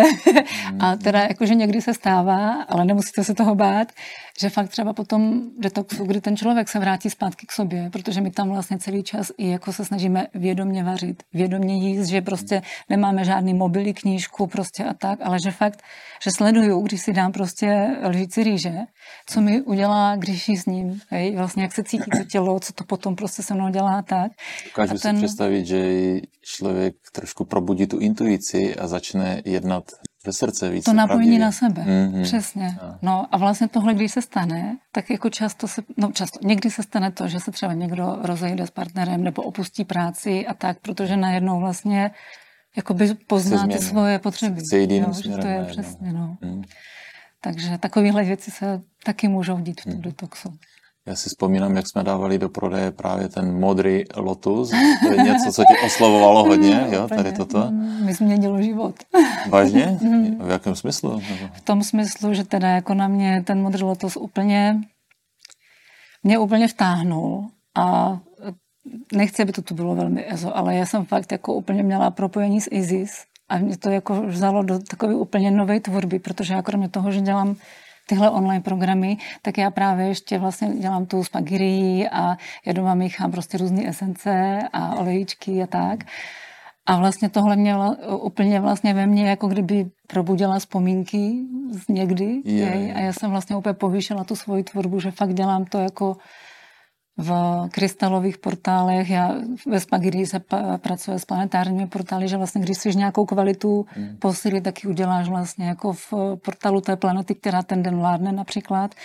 a 0.80 0.96
teda 0.96 1.20
jakože 1.20 1.56
někdy 1.56 1.82
se 1.82 1.94
stává, 1.94 2.64
ale 2.64 2.86
nemusíte 2.86 3.24
se 3.24 3.34
toho 3.34 3.56
bát, 3.56 3.88
že 4.40 4.50
fakt 4.50 4.70
třeba 4.70 4.94
po 4.94 5.04
tom 5.04 5.42
detoxu, 5.60 6.06
kdy 6.06 6.22
ten 6.22 6.38
člověk 6.38 6.70
se 6.70 6.80
vrátí 6.80 7.10
zpátky 7.10 7.46
k 7.48 7.52
sobě, 7.52 7.90
protože 7.90 8.22
my 8.22 8.32
tam 8.32 8.50
vlastně 8.50 8.80
celý 8.80 9.04
čas 9.04 9.32
i 9.38 9.50
jako 9.50 9.74
se 9.74 9.86
snažíme 9.86 10.28
vědomně 10.34 10.84
vařit, 10.84 11.24
vědomně 11.34 11.76
jíst, 11.76 12.08
že 12.08 12.22
prostě 12.22 12.62
nemáme 12.90 13.26
žádný 13.26 13.54
mobily, 13.54 13.94
knížku 13.94 14.48
prostě 14.48 14.84
a 14.84 14.94
tak, 14.94 15.20
ale 15.24 15.38
že 15.44 15.52
fakt, 15.52 15.84
že 16.24 16.32
sleduju, 16.38 16.82
když 16.82 17.02
si 17.02 17.14
dám 17.14 17.32
prostě 17.32 17.96
lžíci 18.04 18.44
rýže, 18.44 18.74
co 19.26 19.42
mi 19.42 19.62
udělá, 19.62 20.16
když 20.16 20.50
jí 20.50 20.58
s 20.58 20.66
ním, 20.66 21.02
hej, 21.10 21.36
vlastně 21.36 21.64
jak 21.64 21.74
se 21.74 21.84
cítí 21.84 22.12
to 22.18 22.24
tělo, 22.24 22.60
co 22.60 22.74
to 22.74 22.84
potom 22.84 23.16
prostě 23.16 23.44
se 23.44 23.54
mnou 23.54 23.70
dělá 23.70 24.02
tak. 24.02 24.32
Dokážu 24.94 25.02
ten... 25.02 25.16
si 25.16 25.26
představit, 25.26 25.66
že 25.66 26.20
člověk 26.42 26.96
trošku 27.12 27.46
probudí 27.46 27.88
tu 27.88 28.00
intuici 28.00 28.76
a 28.76 28.88
začne 28.88 29.42
jednat 29.46 29.92
ve 30.26 30.34
srdce 30.34 30.70
víc. 30.70 30.86
To 30.86 30.94
napojení 30.94 31.40
na 31.40 31.52
sebe, 31.52 31.82
mm-hmm. 31.82 32.24
přesně. 32.24 32.78
A. 32.82 33.00
No 33.02 33.26
a 33.32 33.38
vlastně 33.38 33.68
tohle, 33.68 33.94
když 33.94 34.12
se 34.12 34.22
stane, 34.22 34.78
tak 34.92 35.10
jako 35.10 35.30
často 35.30 35.68
se, 35.68 35.82
no 35.98 36.12
často, 36.12 36.40
někdy 36.44 36.72
se 36.72 36.84
stane 36.84 37.12
to, 37.12 37.28
že 37.28 37.40
se 37.40 37.52
třeba 37.52 37.74
někdo 37.74 38.18
rozejde 38.22 38.68
s 38.68 38.72
partnerem 38.72 39.24
nebo 39.24 39.42
opustí 39.42 39.86
práci 39.86 40.48
a 40.48 40.54
tak, 40.54 40.80
protože 40.80 41.18
najednou 41.18 41.60
vlastně 41.60 42.12
jakoby 42.76 43.14
pozná 43.28 43.68
ty 43.68 43.80
svoje 43.80 44.20
potřeby. 44.20 44.62
Chce 44.62 44.78
jít 44.78 44.92
jiným 44.92 45.14
směrem. 45.14 45.42
To 45.42 45.48
je 45.48 45.66
přesně, 45.66 46.14
no. 46.14 46.38
Mm. 46.42 46.64
Takže 47.42 47.78
takovéhle 47.78 48.24
věci 48.24 48.52
se 48.52 48.82
taky 49.04 49.28
můžou 49.28 49.60
dít 49.60 49.82
v 49.82 49.84
tom 49.84 49.94
mm. 49.94 50.02
detoxu. 50.02 50.54
Já 51.08 51.16
si 51.16 51.30
vzpomínám, 51.30 51.76
jak 51.76 51.88
jsme 51.88 52.04
dávali 52.04 52.38
do 52.38 52.50
prodeje 52.50 52.92
právě 52.92 53.30
ten 53.30 53.60
modrý 53.60 54.04
Lotus. 54.16 54.70
To 55.04 55.12
je 55.14 55.18
něco, 55.24 55.52
co 55.52 55.64
ti 55.64 55.86
oslovovalo 55.86 56.44
hodně, 56.48 56.88
jo, 56.90 57.08
tady 57.08 57.32
toto. 57.32 57.68
Mm, 57.72 58.06
mi 58.06 58.14
změnilo 58.14 58.62
život. 58.62 58.96
Vážně? 59.50 59.98
Mm. 60.12 60.48
V 60.48 60.50
jakém 60.50 60.76
smyslu? 60.76 61.22
V 61.54 61.62
tom 61.62 61.84
smyslu, 61.84 62.34
že 62.34 62.44
teda 62.44 62.70
jako 62.70 62.94
na 62.94 63.08
mě 63.08 63.44
ten 63.48 63.62
modrý 63.62 63.84
Lotus 63.84 64.18
úplně 64.18 64.82
mě 66.24 66.40
úplně 66.40 66.68
vtáhnul 66.68 67.50
a 67.78 68.18
nechci, 69.14 69.42
aby 69.42 69.52
to 69.52 69.62
tu 69.62 69.76
bylo 69.76 69.96
velmi 69.96 70.34
ezo, 70.34 70.58
ale 70.58 70.76
já 70.76 70.86
jsem 70.86 71.06
fakt 71.06 71.32
jako 71.32 71.54
úplně 71.54 71.84
měla 71.84 72.12
propojení 72.12 72.62
s 72.62 72.70
Isis 72.72 73.12
a 73.50 73.58
mě 73.58 73.78
to 73.78 73.90
jako 73.90 74.22
vzalo 74.22 74.64
do 74.64 74.80
takové 74.80 75.16
úplně 75.16 75.52
nové 75.52 75.80
tvorby, 75.80 76.20
protože 76.20 76.54
já 76.54 76.62
kromě 76.62 76.90
toho, 76.90 77.12
že 77.12 77.22
dělám 77.22 77.56
tyhle 78.12 78.30
online 78.30 78.62
programy, 78.62 79.18
tak 79.42 79.58
já 79.58 79.72
právě 79.72 80.08
ještě 80.08 80.38
vlastně 80.38 80.68
dělám 80.68 81.06
tu 81.06 81.24
spagirii 81.24 82.10
a 82.10 82.36
já 82.66 82.74
doma 82.74 82.96
míchám 82.96 83.32
prostě 83.32 83.58
různé 83.58 83.88
esence 83.88 84.60
a 84.74 84.96
olejíčky 84.96 85.64
a 85.64 85.68
tak. 85.68 86.04
A 86.86 86.98
vlastně 86.98 87.30
tohle 87.30 87.56
mě 87.56 87.76
úplně 88.20 88.60
vlastně 88.60 88.94
ve 88.94 89.08
mně 89.08 89.30
jako 89.30 89.48
kdyby 89.48 89.86
probudila 90.08 90.60
vzpomínky 90.60 91.40
z 91.72 91.88
někdy. 91.88 92.42
Yeah. 92.46 92.98
A 92.98 93.00
já 93.00 93.14
jsem 93.14 93.32
vlastně 93.32 93.56
úplně 93.56 93.74
povýšila 93.74 94.24
tu 94.24 94.36
svoji 94.36 94.64
tvorbu, 94.64 95.00
že 95.00 95.12
fakt 95.12 95.34
dělám 95.34 95.66
to 95.66 95.80
jako 95.80 96.18
v 97.18 97.32
krystalových 97.72 98.38
portálech. 98.38 99.10
Já 99.10 99.36
ve 99.68 99.80
Spagirii 99.80 100.26
se 100.26 100.42
pracuje 100.78 101.20
s 101.20 101.26
planetárními 101.26 101.88
portály, 101.88 102.28
že 102.28 102.38
vlastně 102.38 102.62
když 102.62 102.78
jsi 102.78 102.96
nějakou 102.96 103.26
kvalitu 103.26 103.86
hmm. 103.88 104.18
posily, 104.18 104.62
tak 104.62 104.84
ji 104.84 104.90
uděláš 104.90 105.30
vlastně 105.30 105.66
jako 105.66 105.94
v 105.94 106.14
portálu 106.46 106.82
té 106.82 106.96
planety, 106.96 107.36
která 107.36 107.64
ten 107.64 107.84
den 107.84 107.98
vládne 107.98 108.32
například. 108.32 108.96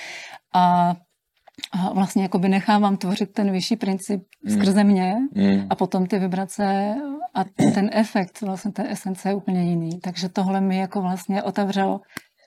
A 0.55 0.95
a 1.73 1.92
vlastně 1.92 2.23
jakoby 2.23 2.49
nechávám 2.49 2.97
tvořit 2.97 3.33
ten 3.33 3.53
vyšší 3.53 3.77
princip 3.77 4.23
hmm. 4.45 4.57
skrze 4.57 4.85
mě 4.85 5.14
mm. 5.35 5.66
a 5.71 5.75
potom 5.75 6.07
ty 6.07 6.19
vibrace 6.19 6.95
a 7.35 7.45
ten 7.75 7.90
efekt 7.92 8.40
vlastně 8.40 8.73
té 8.73 8.90
esence 8.90 9.29
je 9.29 9.35
úplně 9.35 9.64
jiný. 9.64 10.01
Takže 10.01 10.29
tohle 10.29 10.61
mi 10.61 10.77
jako 10.79 11.03
vlastně 11.03 11.42
otevřelo 11.42 12.01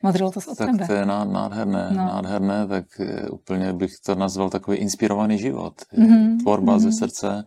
Modrilo 0.03 0.31
to 0.31 0.39
od 0.47 0.57
tak 0.57 0.71
tebe. 0.71 0.87
to 0.87 0.93
je 0.93 1.05
nádherné, 1.05 1.87
no. 1.91 2.05
nádherné, 2.05 2.67
tak 2.67 2.85
úplně 3.31 3.73
bych 3.73 3.91
to 4.05 4.15
nazval 4.15 4.49
takový 4.49 4.77
inspirovaný 4.77 5.37
život. 5.37 5.73
Mm-hmm. 5.97 6.39
Tvorba 6.39 6.75
mm-hmm. 6.75 6.79
ze 6.79 6.91
srdce. 6.91 7.45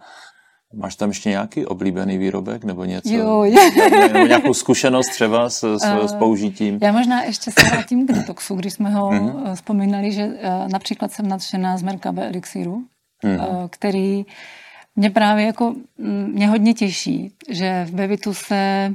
Máš 0.74 0.96
tam 0.96 1.08
ještě 1.08 1.28
nějaký 1.28 1.66
oblíbený 1.66 2.18
výrobek 2.18 2.64
nebo 2.64 2.84
něco? 2.84 3.14
Jo, 3.14 3.42
je. 3.42 4.12
Nebo 4.12 4.26
nějakou 4.26 4.54
zkušenost 4.54 5.06
třeba 5.06 5.50
s, 5.50 5.76
s, 5.76 5.84
uh, 5.84 6.06
s 6.06 6.14
použitím? 6.14 6.78
Já 6.82 6.92
možná 6.92 7.22
ještě 7.22 7.50
se 7.50 7.68
vrátím 7.68 8.06
k 8.06 8.12
detoxu, 8.12 8.54
když 8.54 8.72
jsme 8.72 8.90
ho 8.90 9.10
mm-hmm. 9.10 9.54
vzpomínali, 9.54 10.12
že 10.12 10.28
například 10.72 11.12
jsem 11.12 11.28
nadšená 11.28 11.76
z 11.76 11.82
Merkabe 11.82 12.28
Elixíru, 12.28 12.82
mm-hmm. 13.24 13.68
který 13.70 14.24
mě 14.96 15.10
právě 15.10 15.46
jako, 15.46 15.74
mm, 15.98 16.30
mě 16.32 16.48
hodně 16.48 16.74
těší, 16.74 17.32
že 17.48 17.84
v 17.84 17.94
Bevitu 17.94 18.34
se 18.34 18.94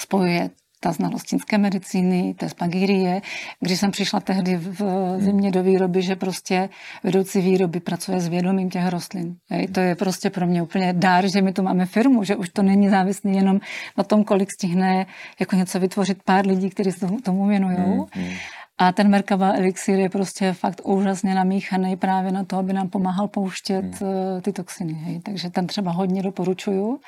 spojuje 0.00 0.50
ta 0.82 0.92
znalost 0.92 1.26
čínské 1.26 1.58
medicíny, 1.58 2.34
té 2.34 2.48
spagírie. 2.48 3.22
Když 3.60 3.80
jsem 3.80 3.90
přišla 3.90 4.20
tehdy 4.20 4.56
v 4.56 4.80
zimě 5.18 5.50
do 5.50 5.62
výroby, 5.62 6.02
že 6.02 6.16
prostě 6.16 6.68
vedoucí 7.04 7.40
výroby 7.40 7.80
pracuje 7.80 8.20
s 8.20 8.28
vědomím 8.28 8.70
těch 8.70 8.88
rostlin. 8.88 9.34
Hej, 9.50 9.66
to 9.66 9.80
je 9.80 9.94
prostě 9.94 10.30
pro 10.30 10.46
mě 10.46 10.62
úplně 10.62 10.92
dár, 10.92 11.28
že 11.28 11.42
my 11.42 11.52
tu 11.52 11.62
máme 11.62 11.86
firmu, 11.86 12.24
že 12.24 12.36
už 12.36 12.48
to 12.48 12.62
není 12.62 12.88
závislý 12.88 13.36
jenom 13.36 13.60
na 13.98 14.04
tom, 14.04 14.24
kolik 14.24 14.48
stihne 14.52 15.06
jako 15.40 15.56
něco 15.56 15.80
vytvořit 15.80 16.22
pár 16.24 16.46
lidí, 16.46 16.70
kteří 16.70 16.92
se 16.92 17.06
tomu 17.24 17.46
věnují. 17.46 17.76
Mm-hmm. 17.76 18.38
A 18.78 18.92
ten 18.92 19.08
Merkava 19.08 19.52
elixír 19.52 19.98
je 19.98 20.08
prostě 20.08 20.52
fakt 20.52 20.80
úžasně 20.84 21.34
namíchaný 21.34 21.96
právě 21.96 22.32
na 22.32 22.44
to, 22.44 22.56
aby 22.56 22.72
nám 22.72 22.88
pomáhal 22.88 23.28
pouštět 23.28 23.82
hmm. 23.82 24.40
ty 24.42 24.52
toxiny. 24.52 24.92
Hej. 24.92 25.20
Takže 25.20 25.50
ten 25.50 25.66
třeba 25.66 25.90
hodně 25.90 26.22
doporučuju. 26.22 26.98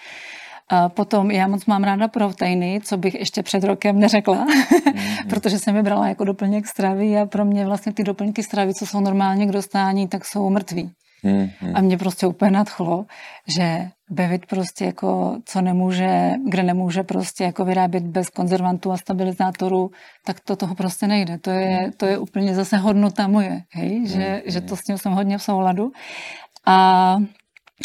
A 0.68 0.88
potom 0.88 1.30
já 1.30 1.48
moc 1.48 1.66
mám 1.66 1.84
ráda 1.84 2.08
proteiny, 2.08 2.80
co 2.84 2.96
bych 2.96 3.14
ještě 3.14 3.42
před 3.42 3.64
rokem 3.64 3.98
neřekla, 3.98 4.46
mm-hmm. 4.46 5.28
protože 5.28 5.58
jsem 5.58 5.76
je 5.76 5.82
brala 5.82 6.08
jako 6.08 6.24
doplněk 6.24 6.66
stravy 6.66 7.18
a 7.18 7.26
pro 7.26 7.44
mě 7.44 7.66
vlastně 7.66 7.92
ty 7.92 8.04
doplňky 8.04 8.42
stravy, 8.42 8.74
co 8.74 8.86
jsou 8.86 9.00
normálně 9.00 9.46
k 9.46 9.52
dostání, 9.52 10.08
tak 10.08 10.24
jsou 10.24 10.50
mrtví. 10.50 10.90
Mm-hmm. 11.24 11.72
A 11.74 11.80
mě 11.80 11.98
prostě 11.98 12.26
úplně 12.26 12.50
nadchlo, 12.50 13.04
že 13.56 13.88
bevit 14.10 14.46
prostě 14.46 14.84
jako, 14.84 15.38
co 15.44 15.60
nemůže, 15.60 16.30
kde 16.48 16.62
nemůže 16.62 17.02
prostě 17.02 17.44
jako 17.44 17.64
vyrábět 17.64 18.04
bez 18.04 18.28
konzervantů 18.28 18.92
a 18.92 18.96
stabilizátorů, 18.96 19.90
tak 20.26 20.40
to 20.40 20.56
toho 20.56 20.74
prostě 20.74 21.06
nejde. 21.06 21.38
To 21.38 21.50
je, 21.50 21.90
to 21.96 22.06
je 22.06 22.18
úplně 22.18 22.54
zase 22.54 22.76
hodnota 22.76 23.28
moje, 23.28 23.62
hej? 23.70 24.06
Že, 24.06 24.18
mm-hmm. 24.18 24.42
že 24.46 24.60
to 24.60 24.76
s 24.76 24.80
tím 24.80 24.98
jsem 24.98 25.12
hodně 25.12 25.38
v 25.38 25.42
souladu. 25.42 25.92
A 26.66 27.16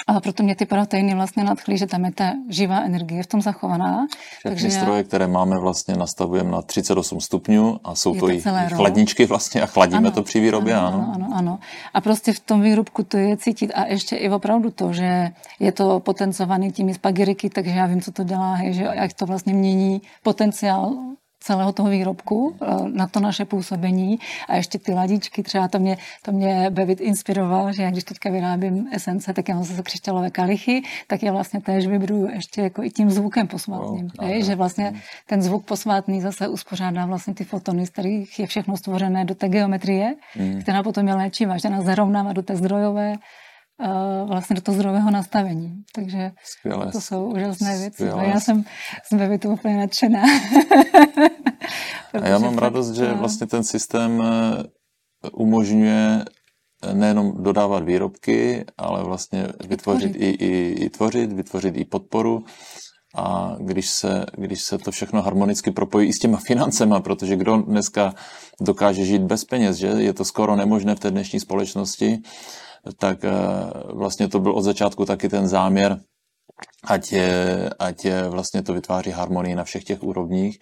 ale 0.08 0.22
proto 0.22 0.44
mě 0.44 0.56
ty 0.56 0.66
proteiny 0.66 1.16
vlastně 1.16 1.44
nadchly, 1.44 1.78
že 1.78 1.88
tam 1.88 2.06
je 2.06 2.12
ta 2.12 2.32
živá 2.50 2.82
energie 2.82 3.24
v 3.24 3.28
tom 3.28 3.42
zachovaná. 3.42 4.08
Všechny 4.10 4.52
takže 4.52 4.72
stroje, 4.72 4.98
já... 4.98 5.04
které 5.04 5.28
máme, 5.28 5.60
vlastně 5.60 5.96
nastavujeme 5.96 6.52
na 6.52 6.62
38 6.62 7.22
stupňů 7.22 7.80
a 7.84 7.96
jsou 7.96 8.14
je 8.14 8.20
to, 8.20 8.30
i 8.30 8.42
chladničky 8.74 9.26
vlastně 9.26 9.62
a 9.62 9.66
chladíme 9.66 9.98
ano, 9.98 10.12
to 10.12 10.24
při 10.24 10.40
výrobě, 10.40 10.76
ano, 10.76 10.88
ano. 10.88 11.12
Ano, 11.16 11.30
ano. 11.34 11.60
A 11.94 12.02
prostě 12.02 12.34
v 12.34 12.40
tom 12.40 12.62
výrobku 12.62 13.04
to 13.04 13.18
je 13.18 13.38
cítit 13.38 13.72
a 13.72 13.86
ještě 13.86 14.16
i 14.16 14.30
opravdu 14.30 14.72
to, 14.72 14.94
že 14.94 15.32
je 15.60 15.72
to 15.72 16.00
potencovaný 16.00 16.72
těmi 16.72 16.94
spagiriky, 16.94 17.50
takže 17.50 17.72
já 17.72 17.86
vím, 17.86 18.02
co 18.02 18.12
to 18.12 18.24
dělá, 18.24 18.58
že 18.70 18.84
jak 18.84 19.14
to 19.14 19.26
vlastně 19.26 19.54
mění 19.54 20.02
potenciál 20.24 20.94
celého 21.40 21.74
toho 21.74 21.90
výrobku 21.90 22.56
eh, 22.62 22.66
na 22.94 23.08
to 23.08 23.20
naše 23.20 23.46
působení 23.46 24.20
a 24.48 24.56
ještě 24.56 24.80
ty 24.80 24.94
ladičky, 24.94 25.44
třeba 25.44 25.68
to 25.68 25.80
mě, 25.80 25.98
to 26.22 26.32
mě 26.32 26.70
Bevit 26.70 27.02
inspiroval, 27.02 27.74
že 27.74 27.84
já 27.84 27.92
když 27.92 28.04
teďka 28.04 28.30
vyrábím 28.30 28.88
esence, 28.92 29.34
tak 29.34 29.50
já 29.50 29.56
mám 29.56 29.64
zase 29.64 29.84
křišťálové 29.84 30.30
kalichy, 30.30 30.82
tak 31.08 31.24
je 31.24 31.32
vlastně 31.32 31.62
též 31.62 31.88
vybruju 31.88 32.30
ještě 32.30 32.62
jako 32.62 32.84
i 32.84 32.90
tím 32.90 33.10
zvukem 33.10 33.48
posvátným. 33.48 34.10
Wow, 34.20 34.30
je, 34.30 34.44
že 34.44 34.56
vlastně 34.56 35.02
ten 35.26 35.42
zvuk 35.42 35.66
posvátný 35.66 36.22
zase 36.22 36.48
uspořádá 36.48 37.06
vlastně 37.06 37.34
ty 37.34 37.44
fotony, 37.44 37.86
z 37.86 37.90
kterých 37.90 38.40
je 38.40 38.48
všechno 38.48 38.78
stvořené 38.78 39.26
do 39.26 39.36
té 39.36 39.50
geometrie, 39.50 40.16
mm. 40.36 40.62
která 40.62 40.84
potom 40.84 41.08
je 41.08 41.14
léčivá, 41.14 41.58
že 41.58 41.70
nás 41.70 41.86
zarovnává 41.86 42.34
do 42.34 42.42
té 42.42 42.56
zdrojové 42.56 43.16
vlastně 44.26 44.56
do 44.56 44.62
toho 44.62 44.76
zdrového 44.76 45.12
nastavení. 45.12 45.84
Takže 45.96 46.32
Skvěle. 46.44 46.92
to 46.92 47.02
jsou 47.02 47.26
úžasné 47.26 47.78
věci. 47.78 47.94
Skvěle. 47.94 48.28
Já 48.28 48.40
jsem 48.40 48.64
z 49.12 49.18
Bevitu 49.18 49.50
úplně 49.50 49.78
nadšená. 49.78 50.24
A 52.14 52.28
já 52.28 52.38
mám 52.38 52.58
radost, 52.58 52.92
že 52.92 53.14
vlastně 53.14 53.48
ten 53.48 53.64
systém 53.64 54.22
eh, 54.22 54.64
umožňuje 55.32 56.26
eh, 56.84 56.94
nejenom 56.94 57.44
dodávat 57.44 57.84
výrobky, 57.84 58.66
ale 58.78 59.04
vlastně 59.04 59.48
vytvořit 59.68 60.16
i, 60.16 60.30
i, 60.30 60.76
i 60.86 60.90
tvořit, 60.90 61.34
vytvořit 61.34 61.78
i 61.78 61.86
podporu. 61.86 62.44
A 63.16 63.56
když 63.60 63.90
se, 63.90 64.26
když 64.38 64.62
se 64.62 64.78
to 64.78 64.92
všechno 64.92 65.22
harmonicky 65.22 65.72
propojí 65.72 66.10
i 66.10 66.14
s 66.14 66.20
těma 66.20 66.38
financema, 66.38 67.00
protože 67.00 67.36
kdo 67.36 67.58
dneska 67.58 68.14
dokáže 68.62 69.06
žít 69.06 69.22
bez 69.22 69.46
peněz, 69.46 69.78
že 69.78 69.88
je 69.88 70.14
to 70.14 70.26
skoro 70.26 70.56
nemožné 70.56 70.96
v 70.96 71.00
té 71.00 71.12
dnešní 71.12 71.40
společnosti, 71.40 72.22
tak 72.98 73.24
eh, 73.24 73.32
vlastně 73.94 74.28
to 74.28 74.40
byl 74.40 74.52
od 74.52 74.62
začátku 74.62 75.06
taky 75.06 75.30
ten 75.30 75.48
záměr, 75.48 76.00
ať, 76.84 77.12
je, 77.12 77.70
ať 77.80 78.06
je 78.06 78.30
vlastně 78.30 78.64
to 78.64 78.74
vytváří 78.74 79.12
harmonii 79.12 79.56
na 79.56 79.64
všech 79.64 79.84
těch 79.84 80.04
úrovních 80.04 80.60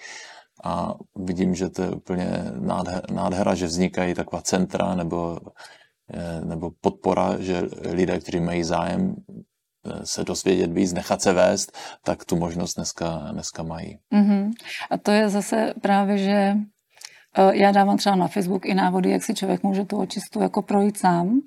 a 0.63 0.93
vidím, 1.15 1.55
že 1.55 1.69
to 1.69 1.81
je 1.81 1.89
úplně 1.89 2.27
nádhera, 3.11 3.55
že 3.55 3.65
vznikají 3.65 4.13
taková 4.13 4.41
centra 4.41 4.95
nebo, 4.95 5.39
eh, 6.13 6.41
nebo 6.45 6.71
podpora, 6.81 7.37
že 7.39 7.61
lidé, 7.81 8.19
kteří 8.19 8.39
mají 8.39 8.63
zájem 8.63 9.15
eh, 9.85 10.05
se 10.05 10.23
dozvědět 10.23 10.71
víc, 10.71 10.93
nechat 10.93 11.21
se 11.21 11.33
vést, 11.33 11.77
tak 12.03 12.25
tu 12.25 12.35
možnost 12.35 12.73
dneska, 12.73 13.29
dneska 13.31 13.63
mají. 13.63 13.99
Mm-hmm. 14.13 14.51
A 14.89 14.97
to 14.97 15.11
je 15.11 15.29
zase 15.29 15.73
právě, 15.81 16.17
že 16.17 16.53
já 17.51 17.71
dávám 17.71 17.97
třeba 17.97 18.15
na 18.15 18.27
Facebook 18.27 18.65
i 18.65 18.73
návody, 18.73 19.11
jak 19.11 19.23
si 19.23 19.33
člověk 19.33 19.63
může 19.63 19.85
tu 19.85 19.97
očistu 19.97 20.41
jako 20.41 20.61
projít 20.61 20.97
sám 20.97 21.41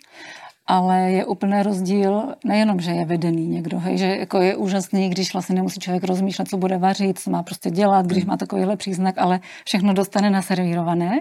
ale 0.71 1.11
je 1.11 1.25
úplný 1.25 1.63
rozdíl, 1.63 2.35
nejenom, 2.45 2.81
že 2.81 2.91
je 2.91 3.05
vedený 3.05 3.47
někdo, 3.47 3.79
hej, 3.79 3.99
že 3.99 4.07
jako 4.07 4.39
je 4.39 4.57
úžasný, 4.57 5.11
když 5.11 5.33
vlastně 5.33 5.55
nemusí 5.55 5.81
člověk 5.81 6.05
rozmýšlet, 6.05 6.49
co 6.49 6.57
bude 6.57 6.79
vařit, 6.79 7.19
co 7.19 7.31
má 7.31 7.43
prostě 7.43 7.71
dělat, 7.71 8.07
když 8.07 8.25
má 8.25 8.37
takovýhle 8.37 8.77
příznak, 8.77 9.19
ale 9.19 9.41
všechno 9.65 9.95
dostane 9.95 10.31
naservírované. 10.31 11.19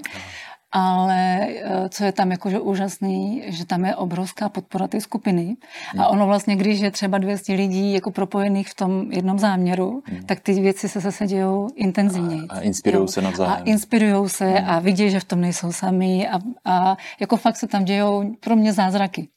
Ale 0.71 1.47
eh, 1.49 1.89
co 1.89 2.03
je 2.03 2.11
tam 2.11 2.31
jakože 2.31 2.59
úžasný, 2.59 3.43
že 3.45 3.65
tam 3.65 3.85
je 3.85 3.95
obrovská 3.95 4.49
podpora 4.49 4.87
té 4.87 5.01
skupiny. 5.01 5.57
A 5.97 6.07
ono 6.07 6.25
vlastně, 6.25 6.55
když 6.55 6.79
je 6.79 6.91
třeba 6.91 7.17
200 7.17 7.53
lidí 7.53 7.93
jako 7.93 8.11
propojených 8.11 8.69
v 8.69 8.75
tom 8.75 9.11
jednom 9.11 9.39
záměru, 9.39 10.03
hmm. 10.05 10.25
tak 10.25 10.39
ty 10.39 10.53
věci 10.53 10.89
se 10.89 10.99
zase 10.99 11.27
dějou 11.27 11.69
intenzivněji. 11.75 12.47
A, 12.49 12.53
a 12.53 12.59
inspirují 12.59 13.07
se 13.07 13.21
navzájem. 13.21 13.53
A 13.53 13.63
inspirují 13.65 14.29
se 14.29 14.45
hmm. 14.45 14.69
a 14.69 14.79
vidí, 14.79 15.09
že 15.09 15.19
v 15.19 15.23
tom 15.23 15.41
nejsou 15.41 15.71
sami 15.71 16.29
a, 16.29 16.39
a 16.65 16.97
jako 17.19 17.37
fakt 17.37 17.57
se 17.57 17.67
tam 17.67 17.85
dějou 17.85 18.35
pro 18.39 18.55
mě 18.55 18.73
zázraky. 18.73 19.27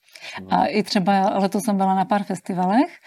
A 0.51 0.67
i 0.67 0.83
třeba 0.83 1.39
letos 1.39 1.63
jsem 1.65 1.77
byla 1.77 1.95
na 1.95 2.05
pár 2.05 2.23
festivalech 2.23 2.99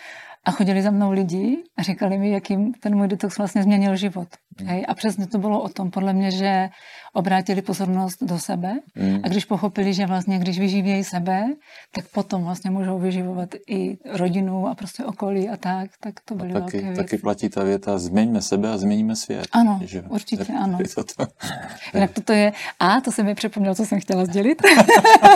a 0.45 0.51
chodili 0.51 0.81
za 0.81 0.91
mnou 0.91 1.11
lidi 1.11 1.63
a 1.77 1.83
říkali 1.83 2.17
mi, 2.17 2.31
jakým 2.31 2.73
ten 2.73 2.95
můj 2.95 3.07
detox 3.07 3.37
vlastně 3.37 3.63
změnil 3.63 3.95
život. 3.95 4.27
Mm. 4.61 4.67
Hej? 4.67 4.85
A 4.87 4.93
přesně 4.93 5.27
to 5.27 5.37
bylo 5.37 5.61
o 5.61 5.69
tom, 5.69 5.91
podle 5.91 6.13
mě, 6.13 6.31
že 6.31 6.69
obrátili 7.15 7.61
pozornost 7.61 8.23
do 8.23 8.39
sebe 8.39 8.79
mm. 8.95 9.19
a 9.23 9.27
když 9.27 9.45
pochopili, 9.45 9.93
že 9.93 10.05
vlastně, 10.05 10.39
když 10.39 10.59
vyživějí 10.59 11.03
sebe, 11.03 11.45
tak 11.91 12.07
potom 12.07 12.43
vlastně 12.43 12.71
můžou 12.71 12.99
vyživovat 12.99 13.49
i 13.67 13.97
rodinu 14.05 14.67
a 14.67 14.75
prostě 14.75 15.05
okolí 15.05 15.49
a 15.49 15.57
tak, 15.57 15.89
tak 15.99 16.13
to 16.25 16.35
byly 16.35 16.51
a 16.51 16.53
taky, 16.53 16.77
velké 16.77 16.81
věci. 16.81 17.03
Taky 17.03 17.17
platí 17.17 17.49
ta 17.49 17.63
věta, 17.63 17.97
změňme 17.97 18.41
sebe 18.41 18.71
a 18.71 18.77
změníme 18.77 19.15
svět. 19.15 19.47
Ano, 19.51 19.79
že? 19.83 20.01
určitě 20.01 20.53
ano. 20.59 20.77
To 20.95 21.03
to. 21.03 21.27
Jinak 21.93 22.11
toto 22.11 22.33
je, 22.33 22.53
a 22.79 23.01
to 23.01 23.11
se 23.11 23.23
mi 23.23 23.35
připomnělo, 23.35 23.75
co 23.75 23.85
jsem 23.85 23.99
chtěla 23.99 24.25
sdělit, 24.25 24.61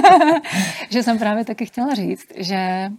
že 0.90 1.04
jsem 1.04 1.20
právě 1.20 1.46
taky 1.46 1.66
chtěla 1.66 1.94
říct, 1.94 2.28
že 2.36 2.92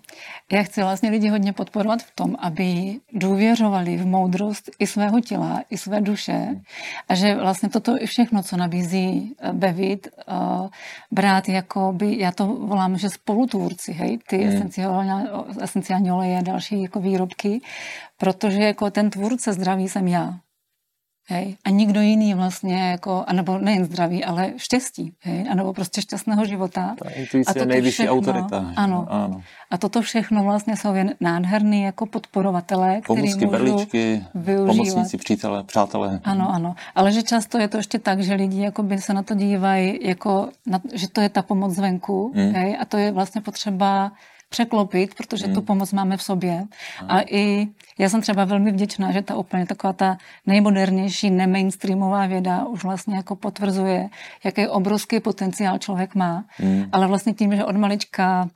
já 0.52 0.62
chci 0.62 0.80
vlastně 0.80 1.10
lidi 1.10 1.28
hodně 1.28 1.52
podporovat 1.52 2.02
v 2.02 2.14
tom, 2.14 2.36
aby 2.38 2.96
důvěřovali 3.12 3.96
v 3.96 4.06
moudrost 4.06 4.70
i 4.78 4.86
svého 4.86 5.20
těla, 5.20 5.62
i 5.70 5.78
své 5.78 6.00
duše 6.00 6.60
a 7.08 7.14
že 7.14 7.34
vlastně 7.34 7.68
toto 7.68 8.02
i 8.02 8.06
všechno, 8.06 8.42
co 8.42 8.56
nabízí 8.56 8.69
eh, 8.74 9.52
Bevit, 9.52 10.08
uh, 10.28 10.68
brát 11.10 11.48
jako 11.48 11.92
by, 11.92 12.18
já 12.18 12.32
to 12.32 12.46
volám, 12.46 12.98
že 12.98 13.10
spolutvůrci, 13.10 13.92
hej, 13.92 14.18
ty 14.28 14.38
hmm. 14.38 14.56
esenciální, 14.56 15.28
esenciální 15.60 16.12
oleje 16.12 16.38
a 16.38 16.42
další 16.42 16.82
jako 16.82 17.00
výrobky, 17.00 17.60
protože 18.16 18.62
jako 18.62 18.90
ten 18.90 19.10
tvůrce 19.10 19.52
zdraví 19.52 19.88
jsem 19.88 20.08
já. 20.08 20.34
Hej? 21.30 21.56
A 21.64 21.70
nikdo 21.70 22.00
jiný 22.00 22.34
vlastně, 22.34 22.90
jako, 22.90 23.24
anebo 23.26 23.58
nejen 23.58 23.84
zdraví, 23.84 24.24
ale 24.24 24.52
štěstí, 24.56 25.12
hej? 25.20 25.46
anebo 25.50 25.72
prostě 25.72 26.02
šťastného 26.02 26.44
života. 26.44 26.96
Ta 26.98 27.10
intuice 27.10 27.58
je 27.58 27.66
nejvyšší 27.66 27.94
všechno, 27.94 28.12
autorita. 28.12 28.72
Ano. 28.76 29.06
ano. 29.08 29.42
A 29.70 29.78
toto 29.78 30.02
všechno 30.02 30.44
vlastně 30.44 30.76
jsou 30.76 30.94
jen 30.94 31.14
nádherný 31.20 31.82
jako 31.82 32.06
podporovatelé, 32.06 33.00
který 33.00 33.34
můžou 33.34 33.50
berličky, 33.50 34.24
využívat. 34.34 34.76
Pomocníci, 34.76 35.16
přítele, 35.16 35.64
přátelé. 35.64 36.20
Ano, 36.24 36.50
ano. 36.50 36.74
Ale 36.94 37.12
že 37.12 37.22
často 37.22 37.58
je 37.58 37.68
to 37.68 37.76
ještě 37.76 37.98
tak, 37.98 38.20
že 38.20 38.34
lidi 38.34 38.60
jako 38.62 38.82
by 38.82 38.98
se 38.98 39.14
na 39.14 39.22
to 39.22 39.34
dívají, 39.34 39.98
jako 40.02 40.48
na, 40.66 40.80
že 40.92 41.08
to 41.08 41.20
je 41.20 41.28
ta 41.28 41.42
pomoc 41.42 41.72
zvenku 41.72 42.32
hmm. 42.34 42.52
hej? 42.52 42.76
a 42.80 42.84
to 42.84 42.96
je 42.96 43.12
vlastně 43.12 43.40
potřeba 43.40 44.12
překlopit, 44.50 45.14
protože 45.14 45.46
hmm. 45.46 45.54
tu 45.54 45.62
pomoc 45.62 45.92
máme 45.92 46.16
v 46.16 46.22
sobě. 46.22 46.64
A 47.08 47.20
i 47.20 47.68
já 47.98 48.08
jsem 48.08 48.20
třeba 48.20 48.44
velmi 48.44 48.72
vděčná, 48.72 49.12
že 49.12 49.22
ta 49.22 49.36
úplně 49.36 49.66
taková 49.66 49.92
ta 49.92 50.16
nejmodernější, 50.46 51.30
nemainstreamová 51.30 52.26
věda 52.26 52.64
už 52.64 52.84
vlastně 52.84 53.16
jako 53.16 53.36
potvrzuje, 53.36 54.08
jaký 54.44 54.66
obrovský 54.66 55.20
potenciál 55.20 55.78
člověk 55.78 56.14
má. 56.14 56.44
Hmm. 56.56 56.84
Ale 56.92 57.06
vlastně 57.06 57.34
tím, 57.34 57.56
že 57.56 57.64
od 57.64 57.76
malička 57.76 58.48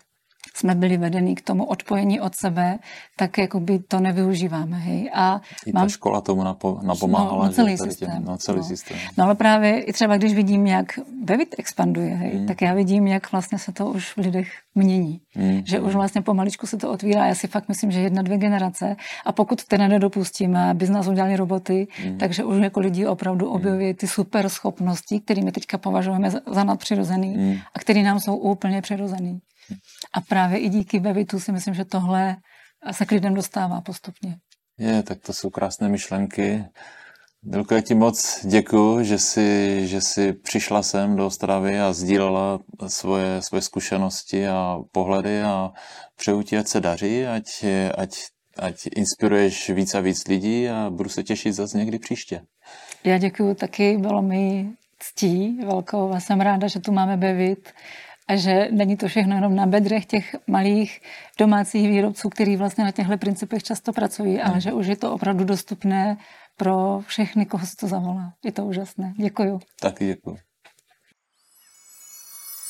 jsme 0.56 0.74
byli 0.74 0.96
vedeni 0.96 1.34
k 1.34 1.40
tomu 1.40 1.64
odpojení 1.64 2.20
od 2.20 2.34
sebe, 2.34 2.78
tak 3.16 3.38
jakoby 3.38 3.78
to 3.78 4.00
nevyužíváme. 4.00 4.76
Hej. 4.76 5.10
A 5.14 5.40
I 5.66 5.72
ta 5.72 5.78
mám... 5.78 5.88
škola 5.88 6.20
tomu 6.20 6.44
napo, 6.44 6.80
napomáhala. 6.82 7.42
No, 7.42 7.46
no 7.46 7.52
celý 7.52 7.78
systém. 7.78 8.10
Těm, 8.10 8.24
no, 8.24 8.38
celý 8.38 8.58
no. 8.58 8.64
systém. 8.64 8.98
No 9.18 9.24
ale 9.24 9.34
právě 9.34 9.80
i 9.80 9.92
třeba, 9.92 10.16
když 10.16 10.34
vidím, 10.34 10.66
jak 10.66 10.98
Bevit 11.22 11.54
expanduje, 11.58 12.14
hej, 12.14 12.36
hmm. 12.36 12.46
tak 12.46 12.62
já 12.62 12.74
vidím, 12.74 13.06
jak 13.06 13.32
vlastně 13.32 13.58
se 13.58 13.72
to 13.72 13.86
už 13.86 14.12
v 14.12 14.16
lidech 14.16 14.48
mění. 14.74 15.20
Hmm. 15.34 15.62
Že 15.66 15.80
už 15.80 15.94
vlastně 15.94 16.22
pomaličku 16.22 16.66
se 16.66 16.76
to 16.76 16.90
otvírá. 16.90 17.26
Já 17.26 17.34
si 17.34 17.46
fakt 17.46 17.68
myslím, 17.68 17.90
že 17.90 18.00
jedna, 18.00 18.22
dvě 18.22 18.38
generace. 18.38 18.96
A 19.24 19.32
pokud 19.32 19.64
teda 19.64 19.88
nedopustíme, 19.88 20.70
aby 20.70 20.86
z 20.86 20.90
nás 20.90 21.08
udělali 21.08 21.36
roboty, 21.36 21.86
hmm. 21.90 22.18
takže 22.18 22.44
už 22.44 22.62
jako 22.62 22.80
lidi 22.80 23.06
opravdu 23.06 23.46
hmm. 23.46 23.54
objeví 23.54 23.94
ty 23.94 24.06
super 24.06 24.48
schopnosti, 24.48 25.20
kterými 25.20 25.52
teďka 25.52 25.78
považujeme 25.78 26.30
za 26.30 26.64
nadpřirozený 26.64 27.34
hmm. 27.34 27.56
a 27.74 27.78
které 27.78 28.02
nám 28.02 28.20
jsou 28.20 28.36
úplně 28.36 28.82
přirozený. 28.82 29.40
A 30.12 30.20
právě 30.20 30.58
i 30.58 30.68
díky 30.68 31.00
Bevitu 31.00 31.40
si 31.40 31.52
myslím, 31.52 31.74
že 31.74 31.84
tohle 31.84 32.36
se 32.92 33.06
k 33.06 33.10
lidem 33.10 33.34
dostává 33.34 33.80
postupně. 33.80 34.36
Je, 34.78 35.02
tak 35.02 35.18
to 35.20 35.32
jsou 35.32 35.50
krásné 35.50 35.88
myšlenky. 35.88 36.64
Dilko, 37.46 37.74
já 37.74 37.80
ti 37.80 37.94
moc 37.94 38.46
děkuji, 38.46 39.04
že 39.04 39.18
jsi, 39.18 39.80
že 39.86 40.00
jsi 40.00 40.32
přišla 40.32 40.82
sem 40.82 41.16
do 41.16 41.26
Ostravy 41.26 41.80
a 41.80 41.92
sdílela 41.92 42.58
svoje, 42.86 43.42
svoje 43.42 43.62
zkušenosti 43.62 44.48
a 44.48 44.78
pohledy 44.92 45.42
a 45.42 45.72
přeju 46.16 46.42
ti, 46.42 46.58
ať 46.58 46.66
se 46.66 46.80
daří, 46.80 47.26
ať, 47.26 47.64
ať, 47.98 48.10
ať 48.58 48.74
inspiruješ 48.96 49.70
víc 49.70 49.94
a 49.94 50.00
víc 50.00 50.26
lidí 50.28 50.68
a 50.68 50.90
budu 50.90 51.08
se 51.08 51.22
těšit 51.22 51.54
zase 51.54 51.78
někdy 51.78 51.98
příště. 51.98 52.40
Já 53.04 53.18
děkuji 53.18 53.54
taky, 53.54 53.96
bylo 53.96 54.22
mi 54.22 54.70
ctí 54.98 55.58
velkou 55.66 56.12
a 56.12 56.20
jsem 56.20 56.40
ráda, 56.40 56.68
že 56.68 56.80
tu 56.80 56.92
máme 56.92 57.16
Bevit 57.16 57.68
a 58.28 58.36
že 58.36 58.68
není 58.70 58.96
to 58.96 59.08
všechno 59.08 59.34
jenom 59.34 59.56
na 59.56 59.66
bedrech 59.66 60.06
těch 60.06 60.36
malých 60.46 61.00
domácích 61.38 61.88
výrobců, 61.88 62.28
kteří 62.28 62.56
vlastně 62.56 62.84
na 62.84 62.90
těchto 62.90 63.18
principech 63.18 63.62
často 63.62 63.92
pracují, 63.92 64.40
ale 64.40 64.60
že 64.60 64.72
už 64.72 64.86
je 64.86 64.96
to 64.96 65.12
opravdu 65.12 65.44
dostupné 65.44 66.16
pro 66.56 67.00
všechny, 67.06 67.46
koho 67.46 67.66
se 67.66 67.76
to 67.76 67.86
zavolá. 67.86 68.32
Je 68.44 68.52
to 68.52 68.64
úžasné. 68.64 69.14
Děkuju. 69.18 69.60
Taky 69.80 70.06
děkuju. 70.06 70.36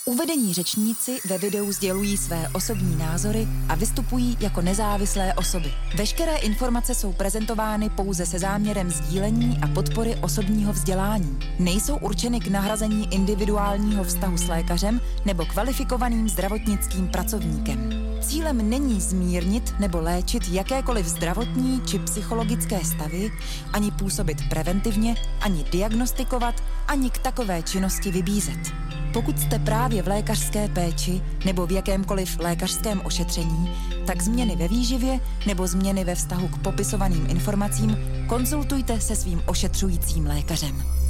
Uvedení 0.06 0.54
řečníci 0.54 1.18
ve 1.28 1.38
videu 1.38 1.72
sdělují 1.72 2.16
své 2.16 2.48
osobní 2.48 2.96
názory 2.96 3.48
a 3.68 3.74
vystupují 3.74 4.36
jako 4.40 4.60
nezávislé 4.62 5.34
osoby. 5.34 5.72
Veškeré 5.96 6.36
informace 6.36 6.94
jsou 6.94 7.12
prezentovány 7.12 7.90
pouze 7.90 8.26
se 8.26 8.38
záměrem 8.38 8.90
sdílení 8.90 9.58
a 9.62 9.68
podpory 9.68 10.16
osobního 10.16 10.72
vzdělání. 10.72 11.38
Nejsou 11.58 11.96
určeny 11.96 12.40
k 12.40 12.48
nahrazení 12.48 13.14
individuálního 13.14 14.04
vztahu 14.04 14.36
s 14.36 14.48
lékařem 14.48 15.00
nebo 15.24 15.46
kvalifikovaným 15.46 16.28
zdravotnickým 16.28 17.08
pracovníkem. 17.08 17.90
Cílem 18.20 18.70
není 18.70 19.00
zmírnit 19.00 19.74
nebo 19.78 20.00
léčit 20.00 20.42
jakékoliv 20.48 21.06
zdravotní 21.06 21.82
či 21.86 21.98
psychologické 21.98 22.84
stavy, 22.84 23.32
ani 23.72 23.90
působit 23.90 24.48
preventivně, 24.48 25.14
ani 25.40 25.64
diagnostikovat, 25.72 26.62
ani 26.88 27.10
k 27.10 27.18
takové 27.18 27.62
činnosti 27.62 28.10
vybízet. 28.10 28.93
Pokud 29.14 29.38
jste 29.38 29.58
právě 29.58 30.02
v 30.02 30.08
lékařské 30.08 30.68
péči 30.68 31.22
nebo 31.44 31.66
v 31.66 31.72
jakémkoliv 31.72 32.38
lékařském 32.38 33.00
ošetření, 33.04 33.70
tak 34.06 34.22
změny 34.22 34.56
ve 34.56 34.68
výživě 34.68 35.20
nebo 35.46 35.66
změny 35.66 36.04
ve 36.04 36.14
vztahu 36.14 36.48
k 36.48 36.58
popisovaným 36.58 37.26
informacím 37.30 37.96
konzultujte 38.28 39.00
se 39.00 39.16
svým 39.16 39.42
ošetřujícím 39.46 40.26
lékařem. 40.26 41.03